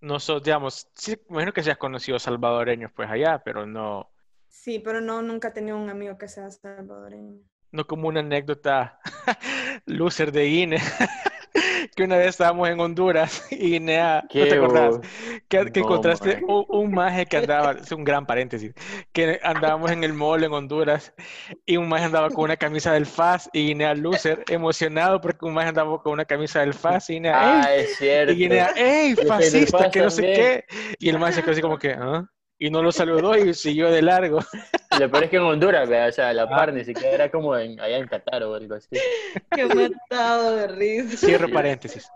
[0.00, 4.10] No so- digamos, sí, imagino que seas conocido salvadoreños pues allá, pero no,
[4.48, 7.40] Sí, pero no, nunca he tenido un amigo que sea salvadoreño.
[7.72, 8.98] no como una anécdota
[9.86, 10.82] loser de Guinea,
[11.96, 15.00] que una vez estábamos en Honduras y Guinea, ¿no te acordás?
[15.48, 16.44] Que, que No, encontraste man.
[16.46, 18.72] un, un maje que andaba, es un gran paréntesis,
[19.12, 21.14] que andábamos en el mall en Honduras
[21.66, 25.54] y un maje andaba con una camisa del FAS y Guinea loser, emocionado porque un
[25.54, 28.32] maje andaba con una camisa del FAS y Guinea, Ah, es cierto.
[28.32, 29.78] Y Guinea, ¡ey, del fascista!
[29.78, 30.64] FAS Que no sé qué.
[30.98, 32.26] Y el maje se quedó así como que, ¿ah?
[32.58, 34.40] Y no lo saludó y siguió de largo.
[34.92, 36.48] Y Lo peor es que en Honduras, vea, o sea, la Ah.
[36.48, 38.88] par ni siquiera era como en, allá en Qatar o algo así.
[39.50, 41.16] Qué matado de risa.
[41.26, 42.10] Cierro paréntesis.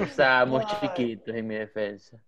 [0.00, 0.76] Estábamos Ay.
[0.80, 2.18] chiquitos en mi defensa.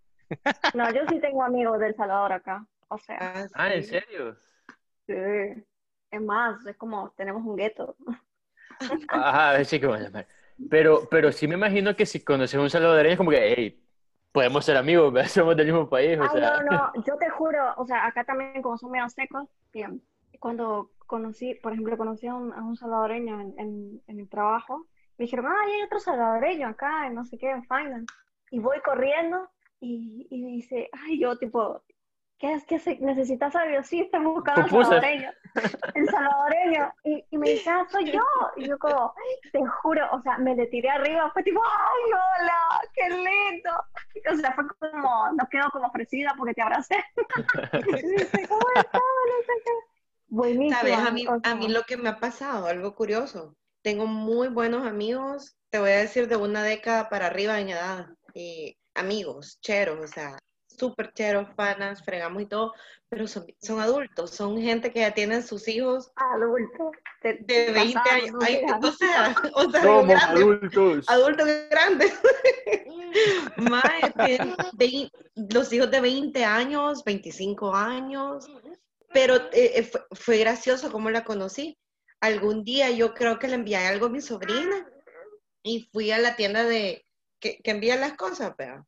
[0.74, 2.66] No, yo sí tengo amigos del Salvador acá.
[2.88, 4.36] O sea, Ah, Ah, ¿en serio?
[5.06, 5.14] sí.
[6.10, 7.96] Es más, es como tenemos un gueto.
[9.08, 10.08] Ajá, sí que bueno.
[10.70, 13.82] Pero, pero sí me imagino que si conoces a un salvadoreño es como que, hey,
[14.36, 15.30] podemos ser amigos, ¿verdad?
[15.30, 16.62] somos del mismo país, o Ay, sea.
[16.62, 20.02] no, no, yo te juro, o sea, acá también como son medio secos, bien,
[20.40, 24.88] cuando conocí, por ejemplo, conocí a un, a un salvadoreño en, en, en el trabajo,
[25.16, 28.12] me dijeron, ay, hay otro salvadoreño acá, en no sé qué, en finance,
[28.50, 29.48] y voy corriendo
[29.80, 31.82] y, y dice, ay, yo tipo,
[32.38, 35.30] ¿qué es que necesitas sí, estoy buscando el salvadoreño.
[35.94, 36.92] El salvadoreño.
[37.04, 38.22] Y, y, me dice, ah, soy yo.
[38.56, 39.14] Y yo como,
[39.50, 43.70] te juro, o sea, me le tiré arriba, fue tipo, ay, hola, qué lindo.
[44.32, 46.96] O sea, fue como, no quedo como ofrecida porque te abracé.
[48.48, 49.02] ¿Cómo estás?
[50.28, 50.78] Buenísimo.
[50.78, 50.98] ¿Sabes?
[50.98, 53.56] A mí, a mí lo que me ha pasado, algo curioso.
[53.82, 58.08] Tengo muy buenos amigos, te voy a decir de una década para arriba mi edad.
[58.34, 60.38] Y amigos, cheros, o sea,
[60.76, 62.72] súper cheros, panas, fregamos y todo,
[63.08, 66.90] pero son, son adultos, son gente que ya tienen sus hijos adultos
[67.22, 68.34] de, 20 años,
[68.82, 71.08] o sea, o sea adultos.
[71.08, 72.14] Adultos grandes.
[73.56, 73.82] Más,
[75.34, 78.46] los hijos de 20 años, 25 años,
[79.12, 81.78] pero eh, eh, fue, gracioso cómo la conocí.
[82.20, 84.86] Algún día yo creo que le envié algo a mi sobrina
[85.62, 87.04] y fui a la tienda de
[87.40, 88.86] que, que envía las cosas, pero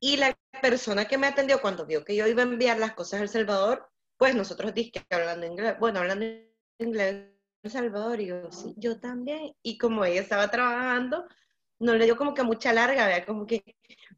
[0.00, 3.20] y la persona que me atendió cuando vio que yo iba a enviar las cosas
[3.20, 6.26] a El Salvador, pues nosotros que hablando inglés, bueno, hablando
[6.78, 7.26] inglés
[7.62, 9.54] El Salvador, y yo, sí, yo también.
[9.62, 11.26] Y como ella estaba trabajando,
[11.78, 13.26] no le dio como que mucha larga, ¿verdad?
[13.26, 13.62] Como que,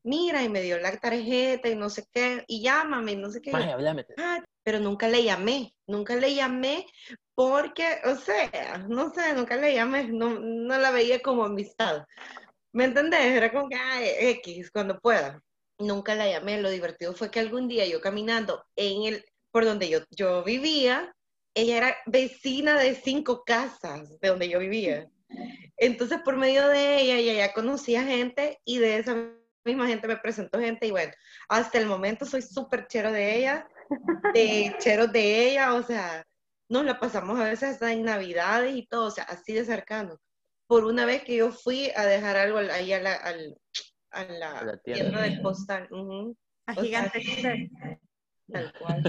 [0.04, 3.50] mira, y me dio la tarjeta y no sé qué, y llámame, no sé qué.
[4.18, 6.86] Ah, pero nunca le llamé, nunca le llamé
[7.34, 12.04] porque, o sea, no sé, nunca le llamé, no, no la veía como amistad.
[12.72, 13.20] ¿Me entendés?
[13.20, 15.42] Era como que, ay, X, cuando pueda
[15.78, 16.60] nunca la llamé.
[16.60, 21.14] Lo divertido fue que algún día yo caminando en el, por donde yo, yo vivía,
[21.54, 25.08] ella era vecina de cinco casas de donde yo vivía.
[25.76, 29.16] Entonces, por medio de ella, ella ya conocía gente y de esa
[29.64, 31.12] misma gente me presentó gente y bueno,
[31.48, 33.68] hasta el momento soy súper chero de ella,
[34.34, 36.24] de chero de ella, o sea,
[36.68, 40.18] nos la pasamos a veces hasta en Navidades y todo, o sea, así de cercano.
[40.66, 43.56] Por una vez que yo fui a dejar algo ahí al,
[44.12, 45.22] a la, tienda.
[45.22, 45.88] del postal.
[46.66, 47.70] A gigante.
[48.50, 49.02] tal cual.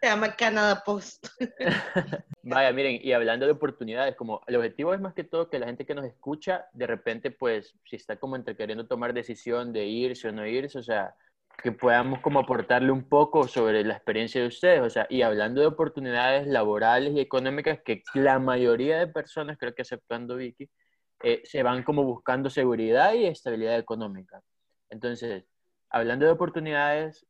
[0.00, 1.26] Se llama Canada Post.
[2.42, 5.66] Vaya, miren, y hablando de oportunidades, como el objetivo es más que todo que la
[5.66, 9.84] gente que nos escucha, de repente, pues, si está como entre queriendo tomar decisión de
[9.86, 11.14] irse o no irse, o sea,
[11.62, 15.60] que podamos como aportarle un poco sobre la experiencia de ustedes, o sea, y hablando
[15.60, 20.70] de oportunidades laborales y económicas que la mayoría de personas, creo que aceptando Vicky,
[21.22, 24.42] eh, se van como buscando seguridad y estabilidad económica.
[24.88, 25.44] Entonces,
[25.90, 27.26] hablando de oportunidades,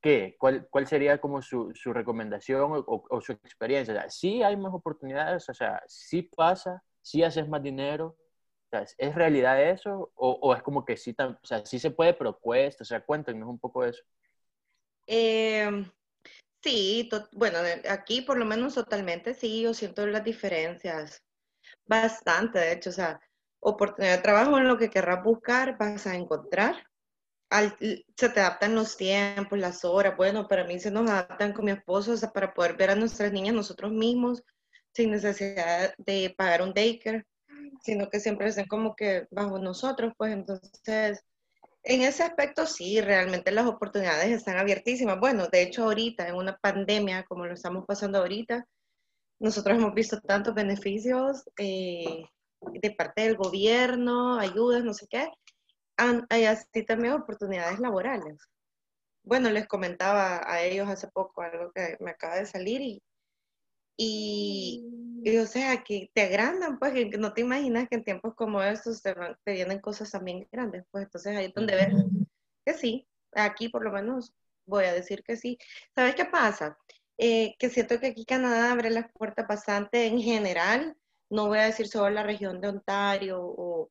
[0.00, 0.36] ¿qué?
[0.38, 3.94] ¿Cuál, cuál sería como su, su recomendación o, su experiencia?
[3.94, 8.16] O sea, sí hay más oportunidades, o sea, sí pasa, sí haces más dinero,
[8.98, 10.12] ¿es realidad eso?
[10.14, 12.82] O, es como que sí, o sea, sí se puede, pero cuesta?
[12.82, 14.02] O sea, cuéntenos un poco de eso.
[16.62, 21.22] Sí, bueno, aquí por lo menos totalmente sí, yo siento las diferencias
[21.90, 23.20] bastante, de hecho, o sea,
[23.60, 26.76] oportunidad de trabajo en lo que querrás buscar, vas a encontrar.
[28.16, 30.16] se te adaptan los tiempos, las horas.
[30.16, 32.94] Bueno, para mí se nos adaptan con mi esposo, o sea, para poder ver a
[32.94, 34.42] nuestras niñas nosotros mismos,
[34.94, 37.26] sin necesidad de pagar un daycare,
[37.82, 41.24] sino que siempre estén como que bajo nosotros, pues entonces,
[41.82, 45.18] en ese aspecto sí, realmente las oportunidades están abiertísimas.
[45.18, 48.66] Bueno, de hecho ahorita, en una pandemia como lo estamos pasando ahorita,
[49.40, 52.24] nosotros hemos visto tantos beneficios eh,
[52.60, 55.28] de parte del gobierno, ayudas, no sé qué.
[56.28, 58.38] Hay así también oportunidades laborales.
[59.22, 63.02] Bueno, les comentaba a ellos hace poco algo que me acaba de salir y,
[63.96, 68.62] y, o sea, que te agrandan, pues, que no te imaginas que en tiempos como
[68.62, 71.94] estos te, te vienen cosas también grandes, pues, entonces ahí es donde ves
[72.64, 74.32] que sí, aquí por lo menos
[74.66, 75.58] voy a decir que sí.
[75.94, 76.78] ¿Sabes qué pasa?
[77.22, 80.96] Eh, que siento que aquí Canadá abre las puertas bastante en general,
[81.28, 83.90] no voy a decir solo la región de Ontario o,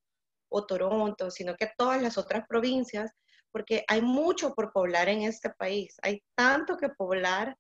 [0.68, 3.12] Toronto, sino que todas las otras provincias,
[3.52, 7.56] porque hay mucho por poblar en este país, hay tanto que poblar,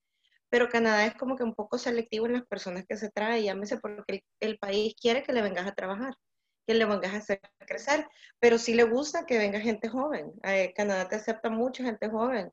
[0.49, 3.77] pero Canadá es como que un poco selectivo en las personas que se trae, llámese
[3.77, 6.15] porque el, país quiere que le vengas a trabajar,
[6.65, 8.07] que le vengas a hacer crecer,
[8.39, 10.31] pero sí le gusta que venga gente joven.
[10.43, 12.51] Eh, Canadá te acepta mucha gente joven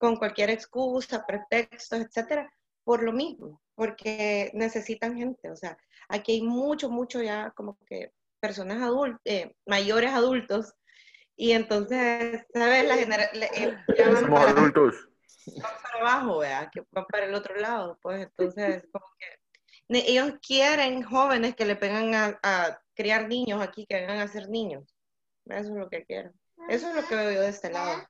[0.00, 2.50] con cualquier excusa, pretextos, etcétera,
[2.84, 5.50] por lo mismo, porque necesitan gente.
[5.50, 5.76] O sea,
[6.08, 8.10] aquí hay mucho, mucho ya como que
[8.40, 10.72] personas adultas, eh, mayores adultos,
[11.36, 12.88] y entonces, ¿sabes?
[12.88, 13.44] La generación...
[13.54, 13.76] Eh,
[14.18, 15.08] Somos adultos.
[15.62, 16.70] Van para abajo, ¿verdad?
[16.72, 21.76] Que van para el otro lado, pues entonces, como que ellos quieren jóvenes que le
[21.76, 24.96] pegan a, a criar niños aquí, que vengan a ser niños.
[25.44, 26.32] Eso es lo que quieren.
[26.70, 28.02] Eso es lo que veo yo de este lado.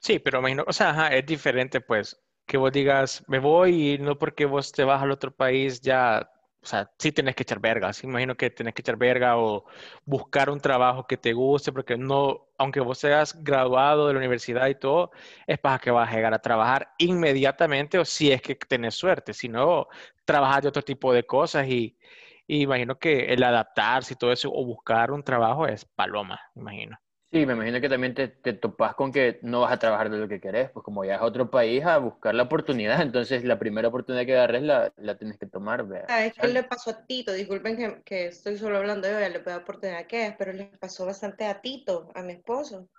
[0.00, 4.18] Sí, pero imagino, o sea, es diferente, pues, que vos digas, me voy y no
[4.18, 6.28] porque vos te vas al otro país ya
[6.64, 7.92] o sea, sí tienes que echar verga.
[7.92, 9.64] Sí, imagino que tienes que echar verga o
[10.04, 14.68] buscar un trabajo que te guste, porque no, aunque vos seas graduado de la universidad
[14.68, 15.10] y todo,
[15.48, 19.34] es para que vas a llegar a trabajar inmediatamente o si es que tenés suerte.
[19.34, 19.88] Si no,
[20.24, 21.98] trabajar de otro tipo de cosas y,
[22.46, 26.96] y imagino que el adaptarse y todo eso o buscar un trabajo es paloma, imagino.
[27.32, 30.18] Sí, me imagino que también te, te topas con que no vas a trabajar de
[30.18, 33.58] lo que querés, pues como ya es otro país a buscar la oportunidad, entonces la
[33.58, 35.86] primera oportunidad que agarres la, la tienes que tomar.
[35.86, 36.08] ¿verdad?
[36.08, 37.32] ¿Sabes qué le pasó a Tito?
[37.32, 41.46] Disculpen que, que estoy solo hablando de puedo oportunidad que es, pero le pasó bastante
[41.46, 42.90] a Tito, a mi esposo.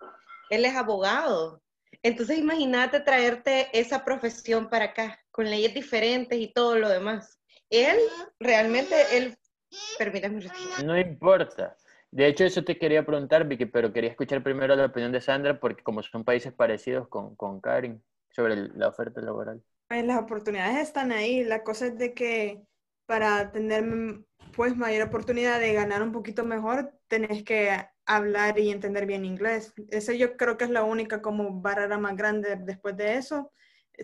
[0.50, 1.62] Él es abogado.
[2.02, 7.40] Entonces imagínate traerte esa profesión para acá, con leyes diferentes y todo lo demás.
[7.70, 8.00] Él,
[8.40, 9.38] realmente, él,
[10.00, 10.44] permítame.
[10.84, 11.78] No importa.
[12.14, 15.60] De hecho, eso te quería preguntar, Vicky, pero quería escuchar primero la opinión de Sandra,
[15.60, 19.64] porque como son países parecidos con, con Karin sobre la oferta laboral.
[19.88, 21.44] Pues las oportunidades están ahí.
[21.44, 22.62] La cosa es de que
[23.08, 23.84] para tener
[24.56, 29.74] pues mayor oportunidad de ganar un poquito mejor, tenés que hablar y entender bien inglés.
[29.90, 33.52] Ese yo creo que es la única como barrera más grande después de eso.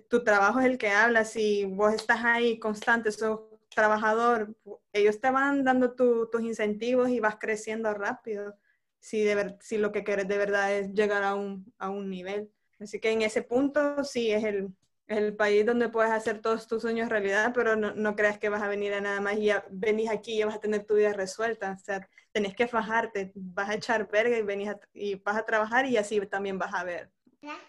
[0.09, 1.25] Tu trabajo es el que habla.
[1.25, 4.55] Si vos estás ahí constante, sos trabajador,
[4.93, 8.55] ellos te van dando tu- tus incentivos y vas creciendo rápido.
[8.99, 12.09] Si, de ver- si lo que quieres de verdad es llegar a un, a un
[12.09, 12.51] nivel.
[12.79, 14.69] Así que en ese punto sí es el,
[15.07, 18.61] el país donde puedes hacer todos tus sueños realidad, pero no, no creas que vas
[18.61, 21.13] a venir a nada más y ya venís aquí y vas a tener tu vida
[21.13, 21.71] resuelta.
[21.79, 25.45] O sea, tenés que fajarte, vas a echar verga y, venís a- y vas a
[25.45, 27.09] trabajar y así también vas a ver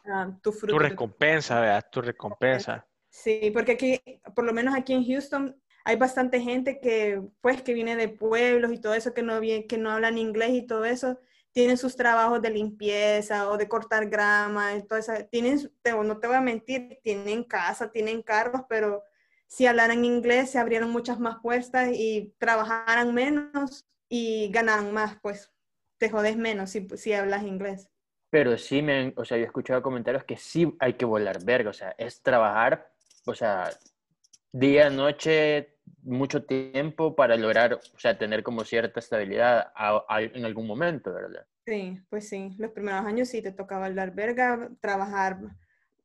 [0.07, 0.75] ah, tu fruto.
[0.75, 1.87] Tu recompensa, ¿verdad?
[1.91, 2.87] Tu recompensa.
[3.09, 4.01] Sí, porque aquí,
[4.37, 8.73] por lo menos aquí en Houston, hay bastante gente que, pues, que viene de pueblos
[8.73, 11.19] y todo eso, que no, que no hablan inglés y todo eso,
[11.53, 15.13] tienen sus trabajos de limpieza o de cortar grama y todo eso.
[15.31, 19.03] Tienen, te- no te voy a mentir, tienen casa, tienen carros, pero
[19.47, 25.51] si hablaran inglés se abrieron muchas más puertas y trabajaran menos y ganaran más, pues
[25.99, 27.89] te jodes menos si, si hablas inglés.
[28.31, 31.71] Pero sí me o sea, yo he escuchado comentarios que sí hay que volar verga,
[31.71, 32.93] o sea, es trabajar,
[33.27, 33.71] o sea,
[34.53, 39.73] día, noche, mucho tiempo para lograr, o sea, tener como cierta estabilidad
[40.19, 41.47] en algún momento, ¿verdad?
[41.67, 45.39] Sí, pues sí, los primeros años sí te tocaba hablar verga, trabajar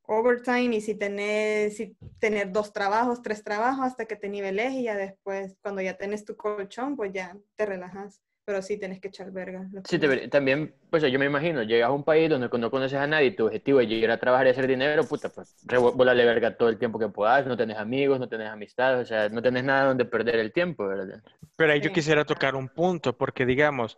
[0.04, 4.84] overtime y si tenés, si tener dos trabajos, tres trabajos hasta que te niveles y
[4.84, 8.22] ya después, cuando ya tenés tu colchón, pues ya te relajas.
[8.46, 9.68] Pero sí tienes que echar verga.
[9.89, 13.08] Sí, te- también, pues yo me imagino, llegas a un país donde no conoces a
[13.08, 15.56] nadie y tu objetivo es llegar a trabajar y hacer dinero, puta, pues
[15.96, 19.30] volale verga todo el tiempo que puedas, no tenés amigos, no tenés amistades, o sea,
[19.30, 21.22] no tenés nada donde perder el tiempo, ¿verdad?
[21.56, 23.98] Pero ahí yo quisiera tocar un punto, porque digamos,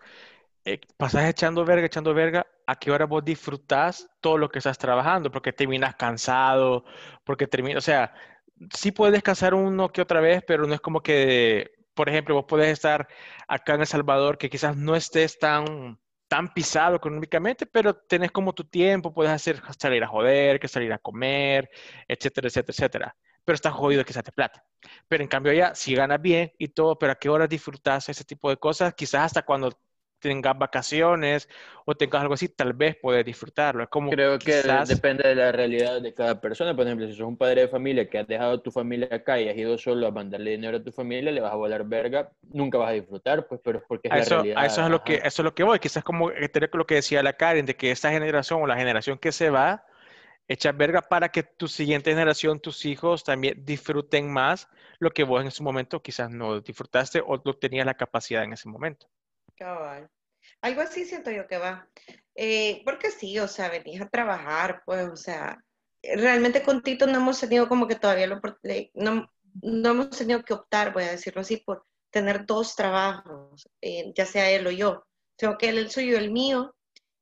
[0.65, 4.77] eh, pasas echando verga, echando verga, ¿a qué hora vos disfrutás todo lo que estás
[4.77, 5.31] trabajando?
[5.31, 6.85] Porque terminas cansado,
[7.23, 8.13] porque terminas, o sea,
[8.73, 12.45] sí puedes descansar uno que otra vez, pero no es como que, por ejemplo, vos
[12.45, 13.07] podés estar
[13.47, 18.53] acá en El Salvador, que quizás no estés tan, tan pisado económicamente, pero tenés como
[18.53, 21.69] tu tiempo, puedes hacer, salir a joder, que salir a comer,
[22.07, 23.17] etcétera, etcétera, etcétera.
[23.43, 24.63] Pero estás jodido quizás de plata.
[25.07, 28.23] Pero en cambio allá, si ganas bien y todo, pero a qué hora disfrutas ese
[28.23, 29.71] tipo de cosas, quizás hasta cuando
[30.19, 31.49] tengas vacaciones
[31.85, 33.83] o tengas algo así, tal vez puedes disfrutarlo.
[33.83, 36.75] Es como Creo que depende de la realidad de cada persona.
[36.75, 39.39] Por ejemplo, si sos un padre de familia que has dejado a tu familia acá
[39.39, 42.31] y has ido solo a mandarle dinero a tu familia, le vas a volar verga,
[42.51, 44.57] nunca vas a disfrutar, pues, pero es porque es A la eso, realidad.
[44.57, 47.23] a eso es lo que, eso es lo que voy, quizás como lo que decía
[47.23, 49.85] la Karen, de que esta generación o la generación que se va,
[50.47, 54.67] echa verga para que tu siguiente generación, tus hijos también disfruten más
[54.99, 58.53] lo que vos en ese momento quizás no disfrutaste o no tenías la capacidad en
[58.53, 59.07] ese momento.
[59.57, 60.09] Cabal.
[60.61, 61.89] Algo así siento yo que va.
[62.35, 65.57] Eh, porque sí, o sea, venís a trabajar, pues, o sea,
[66.03, 68.39] realmente con Tito no hemos tenido como que todavía lo,
[68.93, 69.31] no,
[69.61, 74.25] no hemos tenido que optar, voy a decirlo así, por tener dos trabajos, eh, ya
[74.25, 75.05] sea él o yo.
[75.35, 76.75] Tengo que él el suyo, el mío,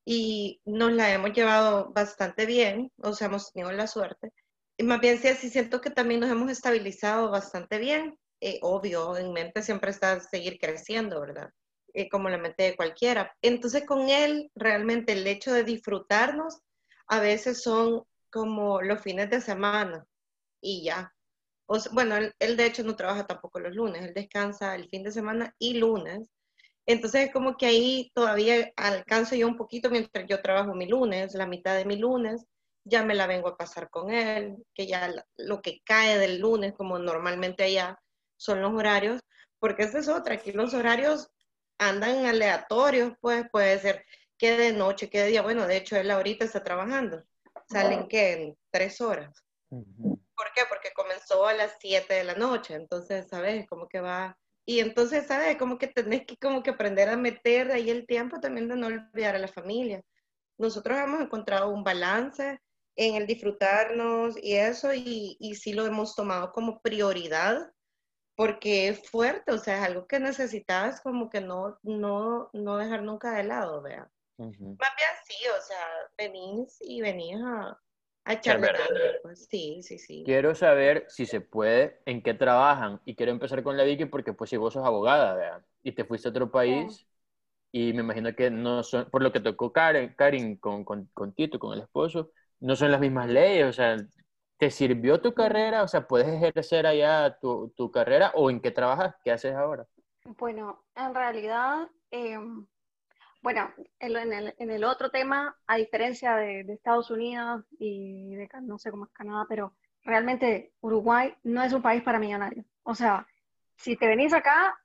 [0.05, 4.31] y nos la hemos llevado bastante bien, o sea, hemos tenido la suerte.
[4.77, 8.17] Y más bien sí, así siento que también nos hemos estabilizado bastante bien.
[8.41, 11.49] Eh, obvio, en mente siempre está seguir creciendo, ¿verdad?
[11.97, 13.33] Eh, como la mente de cualquiera.
[13.41, 16.59] Entonces con él, realmente el hecho de disfrutarnos
[17.07, 20.05] a veces son como los fines de semana
[20.61, 21.13] y ya.
[21.67, 25.03] O bueno, él, él de hecho no trabaja tampoco los lunes, él descansa el fin
[25.03, 26.29] de semana y lunes.
[26.85, 31.33] Entonces es como que ahí todavía alcanzo yo un poquito mientras yo trabajo mi lunes,
[31.33, 32.45] la mitad de mi lunes,
[32.83, 36.73] ya me la vengo a pasar con él, que ya lo que cae del lunes,
[36.73, 37.97] como normalmente allá
[38.37, 39.21] son los horarios,
[39.59, 41.29] porque esa es otra, aquí los horarios
[41.77, 44.05] andan aleatorios, pues puede ser
[44.37, 47.23] que de noche, que de día, bueno, de hecho él ahorita está trabajando,
[47.69, 49.43] salen que en tres horas.
[49.69, 50.19] Ujú.
[50.35, 50.63] ¿Por qué?
[50.67, 53.65] Porque comenzó a las 7 de la noche, entonces, ¿sabes?
[53.67, 55.57] Como que va Y entonces, ¿sabes?
[55.57, 58.87] Como que tenés que como que aprender a meter ahí el tiempo también de no
[58.87, 60.01] olvidar a la familia.
[60.57, 62.59] Nosotros hemos encontrado un balance
[62.97, 67.71] en el disfrutarnos y eso, y, y sí lo hemos tomado como prioridad,
[68.35, 73.03] porque es fuerte, o sea, es algo que necesitas como que no, no, no dejar
[73.03, 74.09] nunca de lado, vea.
[74.37, 77.79] Más bien sí, o sea, venís y venís a,
[78.25, 78.69] a echarle
[79.21, 79.47] pues.
[79.49, 80.23] Sí, sí, sí.
[80.25, 84.33] Quiero saber si se puede, en qué trabajan, y quiero empezar con la Vicky porque
[84.33, 87.07] pues si vos sos abogada, vea, y te fuiste a otro país,
[87.71, 91.33] y me imagino que no son, por lo que tocó Karen, Karen con, con, con
[91.33, 93.97] Tito, con el esposo, no son las mismas leyes, o sea,
[94.57, 95.83] ¿te sirvió tu carrera?
[95.83, 99.15] O sea, ¿puedes ejercer allá tu, tu carrera o en qué trabajas?
[99.23, 99.85] ¿Qué haces ahora?
[100.37, 102.39] Bueno, en realidad, eh,
[103.41, 108.49] bueno, en el, en el, otro tema, a diferencia de, de, Estados Unidos y de,
[108.61, 112.65] no sé cómo es Canadá, pero realmente Uruguay no es un país para millonarios.
[112.83, 113.27] O sea,
[113.75, 114.79] si te venís acá,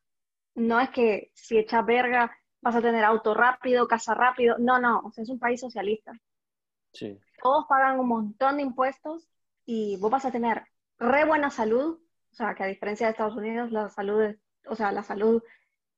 [0.55, 4.57] no es que si echas verga vas a tener auto rápido, casa rápido.
[4.59, 6.13] No, no, o sea, es un país socialista.
[6.93, 7.19] Sí.
[7.43, 9.27] Todos pagan un montón de impuestos
[9.73, 10.65] y vos vas a tener
[10.99, 12.01] re buena salud.
[12.33, 14.35] O sea, que a diferencia de Estados Unidos, la salud,
[14.67, 15.45] o sea, la salud,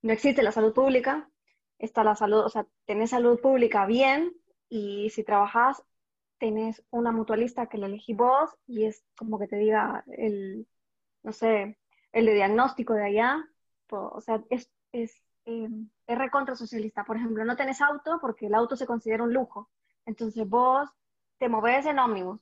[0.02, 1.30] no existe la salud pública,
[1.78, 4.34] está la salud, o sea, tenés salud pública bien
[4.68, 5.82] y si trabajas,
[6.38, 10.68] tenés una mutualista que la elegí vos y es como que te diga el,
[11.22, 11.78] no sé,
[12.12, 13.48] el de diagnóstico de allá,
[13.88, 15.14] o sea, es, es,
[15.46, 15.68] eh,
[16.06, 17.04] es recontra socialista.
[17.04, 19.70] Por ejemplo, no tenés auto porque el auto se considera un lujo.
[20.04, 20.90] Entonces vos
[21.38, 22.40] te moves en ómnibus,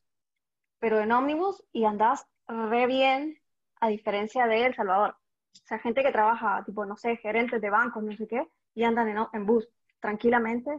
[0.81, 3.39] pero en ómnibus y andás re bien
[3.81, 5.17] a diferencia de El Salvador.
[5.55, 8.83] O sea, gente que trabaja, tipo, no sé, gerentes de bancos, no sé qué, y
[8.85, 9.69] andan en, en bus
[10.01, 10.71] tranquilamente,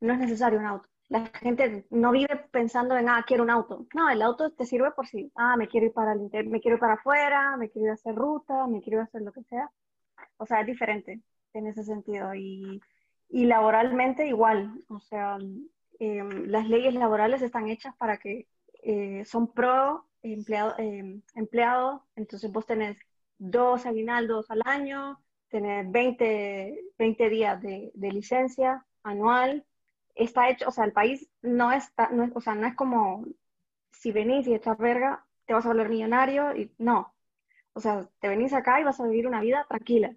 [0.00, 0.88] no es necesario un auto.
[1.08, 3.86] La gente no vive pensando en, ah, quiero un auto.
[3.94, 6.60] No, el auto te sirve por si, ah, me quiero ir para el interior, me
[6.60, 9.22] quiero ir para afuera, me quiero ir a hacer ruta, me quiero ir a hacer
[9.22, 9.70] lo que sea.
[10.38, 11.22] O sea, es diferente
[11.54, 12.34] en ese sentido.
[12.34, 12.80] Y,
[13.28, 15.38] y laboralmente igual, o sea,
[16.00, 18.48] eh, las leyes laborales están hechas para que
[18.88, 22.96] eh, son pro empleado, eh, empleado, entonces vos tenés
[23.36, 29.66] dos aguinaldos al año, tener 20, 20 días de, de, licencia anual.
[30.14, 33.24] Está hecho, o sea, el país no está, no es, o sea, no es como
[33.90, 37.12] si venís y echas verga, te vas a volver millonario y no.
[37.74, 40.14] O sea, te venís acá y vas a vivir una vida tranquila,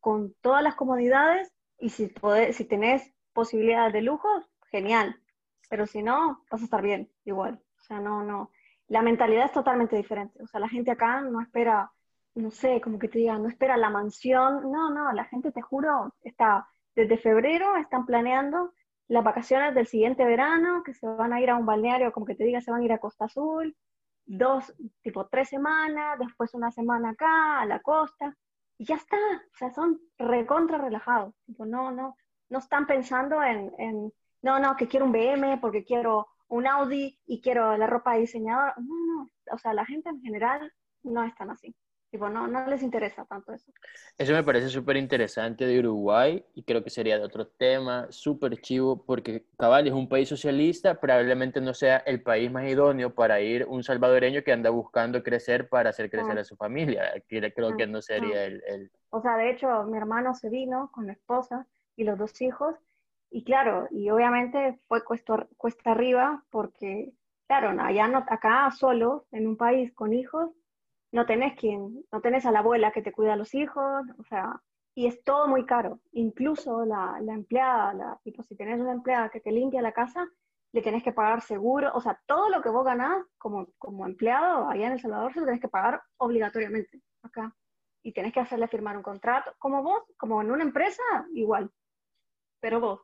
[0.00, 4.28] con todas las comodidades y si, podés, si tenés posibilidades de lujo,
[4.70, 5.20] genial.
[5.68, 7.62] Pero si no, vas a estar bien, igual.
[8.00, 8.50] No, no.
[8.88, 10.42] La mentalidad es totalmente diferente.
[10.42, 11.90] O sea, la gente acá no espera
[12.34, 14.70] no sé, como que te digan, no espera la mansión.
[14.70, 18.72] No, no, la gente, te juro, está desde febrero, están planeando
[19.08, 22.34] las vacaciones del siguiente verano, que se van a ir a un balneario, como que
[22.34, 23.76] te diga, se van a ir a Costa Azul,
[24.24, 28.36] dos, tipo tres semanas, después una semana acá, a la costa,
[28.78, 32.16] y ya está, o sea, son recontra relajados, tipo, no, no,
[32.48, 37.18] no están pensando en, en, no, no, que quiero un BM porque quiero un Audi
[37.24, 40.70] y quiero la ropa de diseñador, no, no, o sea, la gente en general
[41.02, 41.74] no están así.
[42.10, 43.72] Tipo, no, no les interesa tanto eso.
[44.18, 48.60] Eso me parece súper interesante de Uruguay y creo que sería de otro tema súper
[48.60, 53.40] chivo porque cabal es un país socialista, probablemente no sea el país más idóneo para
[53.40, 57.14] ir un salvadoreño que anda buscando crecer para hacer crecer a su familia.
[57.28, 61.06] Creo que no sería el, el, O sea, de hecho, mi hermano se vino con
[61.06, 62.76] la esposa y los dos hijos
[63.32, 67.12] y claro, y obviamente fue cuesta, cuesta arriba porque,
[67.48, 70.50] claro, allá no, acá solo, en un país con hijos,
[71.12, 74.24] no tenés quien, no tenés a la abuela que te cuida a los hijos, o
[74.24, 74.60] sea,
[74.94, 76.00] y es todo muy caro.
[76.12, 80.28] Incluso la, la empleada, la, tipo, si tenés una empleada que te limpia la casa,
[80.72, 84.68] le tenés que pagar seguro, o sea, todo lo que vos ganás como, como empleado
[84.68, 87.54] allá en El Salvador se lo tenés que pagar obligatoriamente acá.
[88.02, 91.02] Y tenés que hacerle firmar un contrato, como vos, como en una empresa,
[91.34, 91.70] igual,
[92.60, 93.00] pero vos.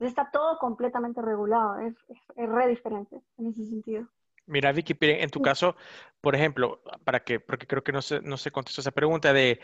[0.00, 4.06] Está todo completamente regulado, es, es, es re diferente en ese sentido.
[4.48, 5.76] Mira, Vicky, en tu caso,
[6.22, 9.60] por ejemplo, para que, porque creo que no se, no se contestó esa pregunta de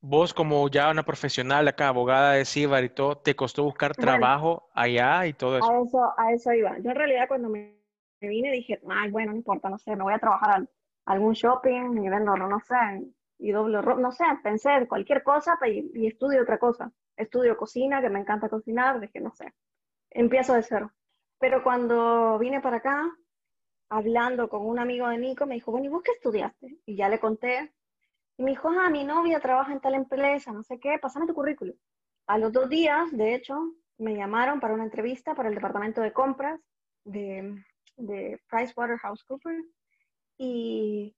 [0.00, 4.68] vos como ya una profesional acá, abogada de CIBAR y todo, ¿te costó buscar trabajo
[4.74, 5.70] allá y todo eso?
[5.70, 6.76] A eso, a eso iba.
[6.78, 7.78] Yo en realidad cuando me,
[8.20, 10.62] vine dije, ay, bueno, no importa, no sé, me voy a trabajar
[11.06, 12.74] a algún shopping y vendo, no, sé,
[13.38, 16.90] y doble no sé, pensé cualquier cosa y, y estudio otra cosa.
[17.16, 19.52] Estudio cocina, que me encanta cocinar, dije, no sé,
[20.14, 20.92] empiezo de cero.
[21.38, 23.04] Pero cuando vine para acá,
[23.90, 26.78] hablando con un amigo de Nico, me dijo, bueno, ¿y vos qué estudiaste?
[26.86, 27.74] Y ya le conté.
[28.38, 31.34] Y me dijo, ah, mi novia trabaja en tal empresa, no sé qué, pásame tu
[31.34, 31.76] currículum.
[32.26, 33.54] A los dos días, de hecho,
[33.98, 36.58] me llamaron para una entrevista para el departamento de compras
[37.04, 37.62] de,
[37.96, 39.66] de PricewaterhouseCoopers.
[40.38, 41.14] Y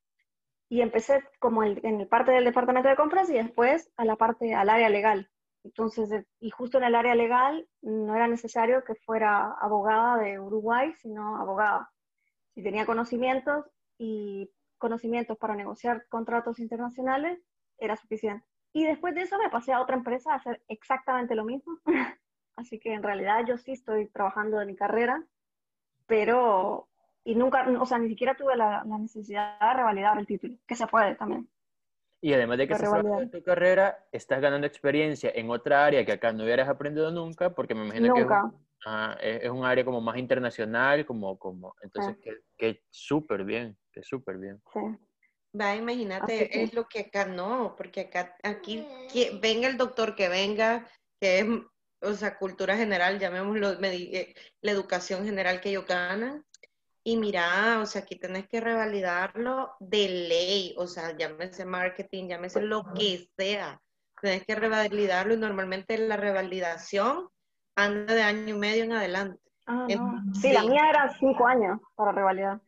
[0.68, 4.54] y empecé como en el parte del departamento de compras y después a la parte,
[4.54, 5.30] al área legal.
[5.66, 10.38] Entonces, eh, y justo en el área legal no era necesario que fuera abogada de
[10.38, 11.90] Uruguay, sino abogada.
[12.54, 13.66] Si tenía conocimientos
[13.98, 14.48] y
[14.78, 17.40] conocimientos para negociar contratos internacionales,
[17.78, 18.46] era suficiente.
[18.72, 21.78] Y después de eso me pasé a otra empresa a hacer exactamente lo mismo.
[22.56, 25.22] Así que en realidad yo sí estoy trabajando de mi carrera,
[26.06, 26.88] pero,
[27.24, 30.76] y nunca, o sea, ni siquiera tuve la, la necesidad de revalidar el título, que
[30.76, 31.48] se puede también.
[32.20, 36.12] Y además de que estás trabajando tu carrera, estás ganando experiencia en otra área que
[36.12, 38.22] acá no hubieras aprendido nunca, porque me imagino que
[39.20, 42.16] es un, área como más internacional, como, como entonces
[42.56, 44.62] que, súper bien, que súper bien.
[44.72, 44.80] Sí.
[45.58, 50.28] Va, imagínate, es lo que acá no, porque acá, aquí, que venga el doctor que
[50.28, 50.86] venga,
[51.18, 51.46] que es,
[52.02, 56.44] o sea, cultura general, llamémoslo, eh, la educación general que ellos ganan,
[57.06, 62.60] y mira, o sea, aquí tenés que revalidarlo de ley, o sea, llámese marketing, llámese
[62.60, 63.80] lo que sea.
[64.20, 67.28] Tenés que revalidarlo y normalmente la revalidación
[67.76, 69.40] anda de año y medio en adelante.
[69.66, 69.86] Ah,
[70.32, 72.60] Sí, la mía era cinco años para revalidar.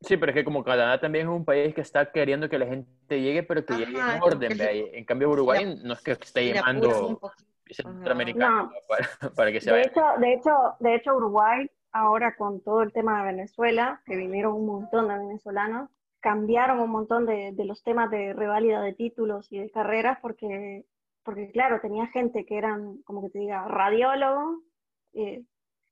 [0.00, 2.66] Sí, pero es que como Canadá también es un país que está queriendo que la
[2.66, 4.58] gente llegue, pero que llegue en orden.
[4.58, 7.20] En cambio, Uruguay no es que esté llamando
[7.70, 12.82] centroamericano para, para, que se de Hecho, de, hecho, de hecho, Uruguay ahora con todo
[12.82, 17.82] el tema de Venezuela, que vinieron un montón de venezolanos, cambiaron un montón de, los
[17.82, 20.84] temas de reválida de títulos y de carreras porque,
[21.22, 24.58] porque, claro, tenía gente que eran, como que te diga, radiólogos
[25.14, 25.44] eh,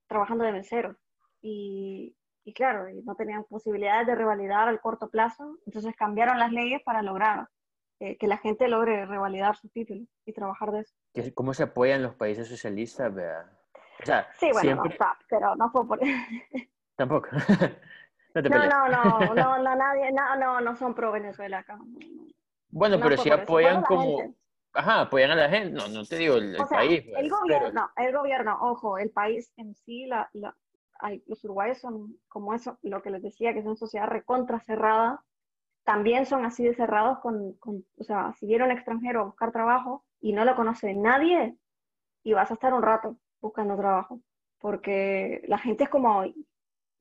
[0.09, 0.97] trabajando de mesero.
[1.41, 6.83] Y, y claro, no tenían posibilidades de revalidar al corto plazo, entonces cambiaron las leyes
[6.85, 7.49] para lograr
[7.99, 10.95] eh, que la gente logre revalidar su título y trabajar de eso.
[11.35, 13.13] ¿Cómo se apoyan los países socialistas?
[14.39, 14.83] Sí, bueno, no,
[15.29, 16.01] pero no fue por...
[16.97, 17.29] Tampoco.
[18.35, 21.79] no, no, no, no, no, nadie, no, no, no son pro Venezuela acá.
[22.69, 24.35] Bueno, pero sí apoyan como...
[24.75, 25.71] Ajá, apoyan a la gente.
[25.71, 27.03] No, no te digo el, país.
[27.09, 30.55] Pues, el gobierno, el gobierno, ojo, el país en sí, la, la,
[31.27, 35.23] los uruguayos son como eso, lo que les decía, que son sociedad recontra cerrada,
[35.85, 39.51] también son así de cerrados con, con, o sea, si viene un extranjero a buscar
[39.51, 41.57] trabajo y no lo conoce nadie,
[42.23, 44.21] y vas a estar un rato buscando trabajo,
[44.59, 46.25] porque la gente es como,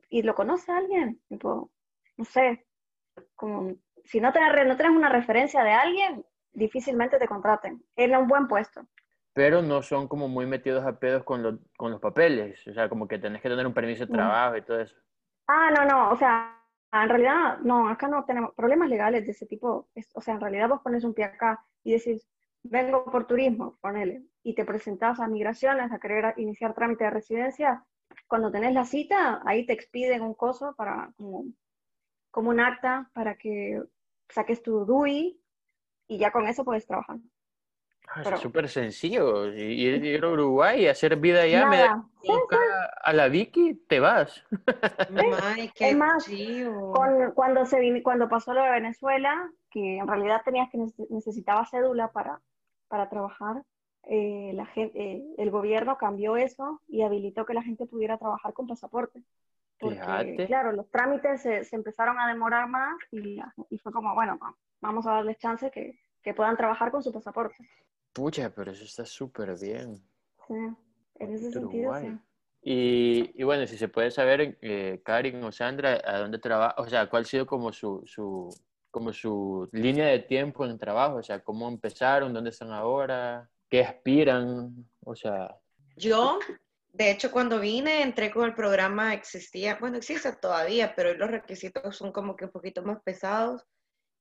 [0.10, 1.22] ¿y lo conoce alguien?
[1.28, 1.72] Tipo,
[2.18, 2.66] no sé,
[3.36, 7.84] como, si no tienes, no una referencia de alguien, difícilmente te contraten.
[7.96, 8.86] Era un buen puesto.
[9.34, 12.88] Pero no son como muy metidos a pedos con, lo, con los papeles, o sea,
[12.88, 14.96] como que tenés que tener un permiso de trabajo y todo eso.
[15.48, 16.58] Ah, no, no, o sea,
[16.94, 19.90] en realidad, no, acá no tenemos problemas legales de ese tipo.
[20.14, 22.26] o sea, en realidad vos pones un pie acá y decís,
[22.70, 27.86] vengo por turismo, ponele, y te presentás a migraciones a querer iniciar trámite de residencia,
[28.28, 31.46] cuando tenés la cita, ahí te expiden un coso para, como,
[32.32, 33.82] como un acta para que
[34.30, 35.40] saques tu DUI
[36.08, 37.18] y ya con eso puedes trabajar.
[38.08, 39.52] Ah, es súper sencillo.
[39.54, 42.06] Ir, a Uruguay y hacer vida allá, me da
[43.04, 44.44] a la Vicky, te vas.
[45.44, 46.28] Ay, qué más,
[47.34, 50.78] cuando, se, cuando pasó lo de Venezuela, que en realidad tenías que
[51.10, 52.42] necesitaba cédula para,
[52.88, 53.64] para trabajar,
[54.04, 58.54] eh, la gente, eh, el gobierno cambió eso y habilitó que la gente pudiera trabajar
[58.54, 59.24] con pasaporte.
[59.80, 64.40] Porque, claro, los trámites se, empezaron a demorar más y, y, fue como, bueno,
[64.80, 67.58] vamos a darles chance que, que puedan trabajar con su pasaporte.
[68.14, 69.98] Pucha, pero eso está súper bien.
[70.48, 70.54] Sí,
[71.16, 72.18] en ese sentido, sí.
[72.68, 76.74] Y, y, bueno, si se puede saber, eh, Karin o Sandra, ¿a dónde trabaja?
[76.80, 78.50] O sea, ¿cuál ha sido como su, su,
[78.96, 81.18] como su línea de tiempo en el trabajo?
[81.18, 82.34] O sea, ¿cómo empezaron?
[82.34, 83.50] ¿Dónde están ahora?
[83.70, 84.88] qué aspiran?
[85.04, 85.54] O sea...
[85.98, 86.40] Yo,
[86.94, 91.98] de hecho, cuando vine, entré con el programa, existía, bueno, existe todavía, pero los requisitos
[91.98, 93.66] son como que un poquito más pesados.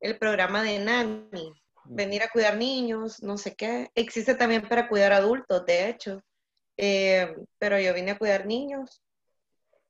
[0.01, 1.53] El programa de Nani,
[1.85, 3.93] venir a cuidar niños, no sé qué.
[3.95, 6.21] Existe también para cuidar adultos, de hecho.
[6.77, 9.01] Eh, pero yo vine a cuidar niños.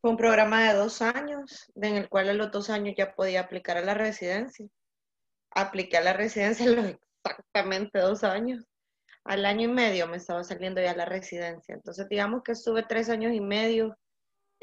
[0.04, 3.76] Un programa de dos años, en el cual a los dos años ya podía aplicar
[3.76, 4.66] a la residencia.
[5.50, 6.86] Apliqué a la residencia a los
[7.24, 8.64] exactamente dos años
[9.24, 11.74] al año y medio me estaba saliendo ya la residencia.
[11.74, 13.96] Entonces, digamos que estuve tres años y medio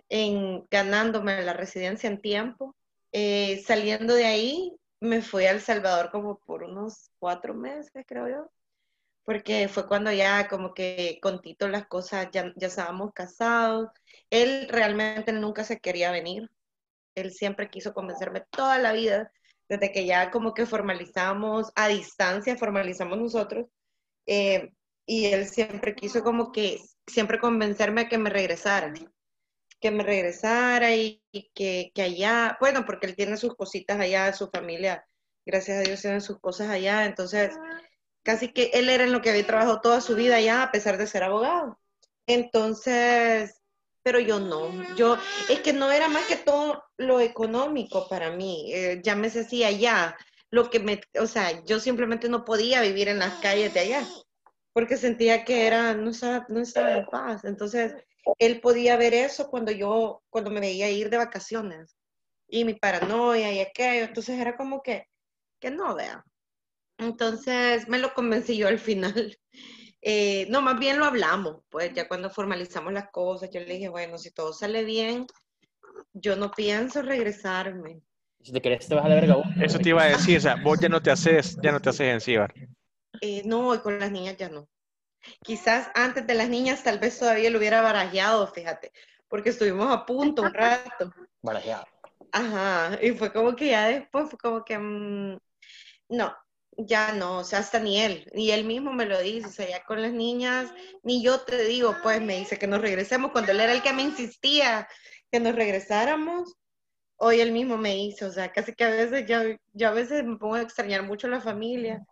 [0.10, 2.76] en ganándome la residencia en tiempo.
[3.12, 8.30] Eh, saliendo de ahí, me fui a El Salvador como por unos cuatro meses, creo
[8.30, 8.52] yo,
[9.24, 13.90] porque fue cuando ya como que con Tito las cosas, ya, ya estábamos casados.
[14.32, 16.50] Él realmente nunca se quería venir.
[17.16, 19.32] Él siempre quiso convencerme toda la vida,
[19.70, 23.68] desde que ya como que formalizamos a distancia, formalizamos nosotros,
[24.26, 24.74] eh,
[25.06, 28.94] y él siempre quiso como que, siempre convencerme a que me regresara,
[29.80, 31.22] que me regresara y,
[31.54, 35.06] que, que, allá, bueno, porque él tiene sus cositas allá, su familia
[35.46, 37.52] gracias a Dios tienen sus cosas allá, entonces
[38.24, 40.98] casi que él era en lo que había trabajado toda su vida allá, a pesar
[40.98, 41.80] de ser abogado.
[42.28, 43.61] Entonces,
[44.04, 45.18] pero yo no, yo,
[45.50, 50.18] es que no era más que todo lo económico para mí, eh, me decía allá,
[50.50, 54.08] lo que me, o sea, yo simplemente no podía vivir en las calles de allá,
[54.74, 57.94] porque sentía que era, no estaba, no estaba en paz, entonces
[58.40, 61.96] él podía ver eso cuando yo, cuando me veía ir de vacaciones,
[62.52, 65.08] y mi paranoia y aquello, entonces era como que,
[65.60, 66.24] que no, vea.
[66.98, 69.38] Entonces me lo convencí yo al final.
[70.02, 73.90] Eh, no, más bien lo hablamos, pues ya cuando formalizamos las cosas, yo le dije,
[73.90, 75.28] bueno, si todo sale bien,
[76.14, 78.02] yo no pienso regresarme.
[78.42, 79.46] Si te querés te vas a la verga vos.
[79.62, 81.90] Eso te iba a decir, o sea, vos ya no te haces, ya no te
[81.90, 82.54] haces en Cibar.
[83.22, 84.68] Eh, no, y con las niñas ya no.
[85.44, 88.92] Quizás antes de las niñas tal vez todavía lo hubiera barajeado, fíjate,
[89.28, 91.14] porque estuvimos a punto un rato.
[91.44, 91.86] Barajeado.
[92.32, 95.38] Ajá, y fue como que ya después fue como que, mm,
[96.10, 96.36] no,
[96.78, 99.70] ya no, o sea, hasta ni él, ni él mismo me lo dice, o sea,
[99.70, 100.72] ya con las niñas,
[101.04, 103.94] ni yo te digo, pues me dice que nos regresemos, cuando él era el que
[103.94, 104.88] me insistía
[105.32, 106.56] que nos regresáramos,
[107.18, 109.44] hoy él mismo me dice, o sea, casi que a veces, ya,
[109.74, 112.04] ya a veces me pongo a extrañar mucho a la familia,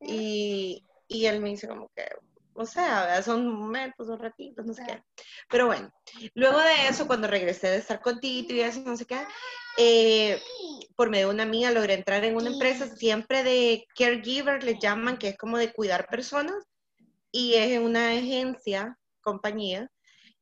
[0.00, 2.06] y, y él me dice como que,
[2.54, 5.02] o sea, son momentos, son ratitos, no sé qué.
[5.50, 5.92] Pero bueno,
[6.34, 9.18] luego de eso, cuando regresé de estar con Tito y así, no sé qué,
[9.76, 10.40] eh,
[10.96, 15.16] por medio de una amiga logré entrar en una empresa siempre de caregiver, le llaman,
[15.18, 16.64] que es como de cuidar personas,
[17.30, 19.90] y es una agencia, compañía,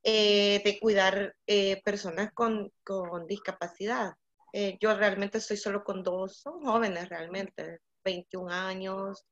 [0.03, 4.12] eh, de cuidar eh, personas con, con discapacidad.
[4.80, 9.24] yo realmente estoy solo con dos, son jóvenes realmente, 21 años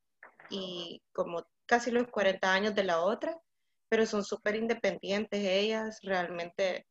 [0.49, 3.39] y como casi los 40 años de la otra,
[3.87, 6.87] pero son súper independientes ellas, realmente,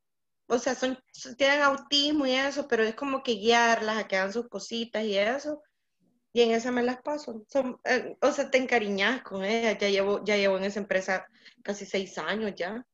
[0.50, 0.98] o sea, son,
[1.36, 5.16] tienen autismo y eso, pero es como que guiarlas a que hagan sus cositas y
[5.16, 5.62] eso,
[6.32, 7.44] y en esa me las paso.
[7.48, 11.26] Son, eh, o sea, te encariñas con ellas, ya llevo, ya llevo en esa empresa
[11.62, 12.84] casi seis años ya.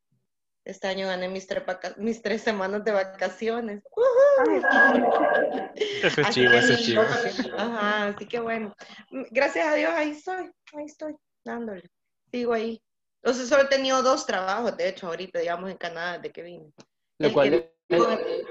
[0.64, 1.62] Este año gané mis tres,
[1.96, 3.82] mis tres semanas de vacaciones.
[6.02, 7.02] Eso es chivo, eso es chivo.
[7.56, 8.74] Ajá, así que bueno,
[9.30, 11.88] gracias a Dios ahí estoy, ahí estoy dándole.
[12.30, 12.82] Sigo ahí.
[13.22, 16.72] Entonces solo he tenido dos trabajos, de hecho, ahorita, digamos, en Canadá, desde que vine.
[17.18, 17.64] Lo cual, es,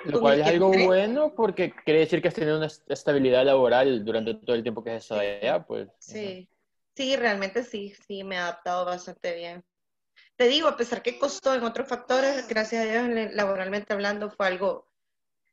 [0.05, 4.33] lo cual es algo bueno porque quiere decir que has tenido una estabilidad laboral durante
[4.33, 5.87] todo el tiempo que has estado allá, pues.
[5.99, 6.47] Sí,
[6.95, 9.63] sí, realmente sí, sí, me he adaptado bastante bien.
[10.35, 14.47] Te digo, a pesar que costó en otros factores, gracias a Dios, laboralmente hablando, fue
[14.47, 14.87] algo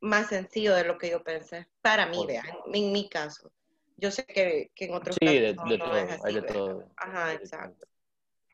[0.00, 1.68] más sencillo de lo que yo pensé.
[1.80, 3.52] Para mí, vean, en mi caso.
[3.96, 6.34] Yo sé que, que en otros sí, casos de, de no todo, es así, hay
[6.34, 6.84] de todo.
[6.96, 7.86] Ajá, exacto.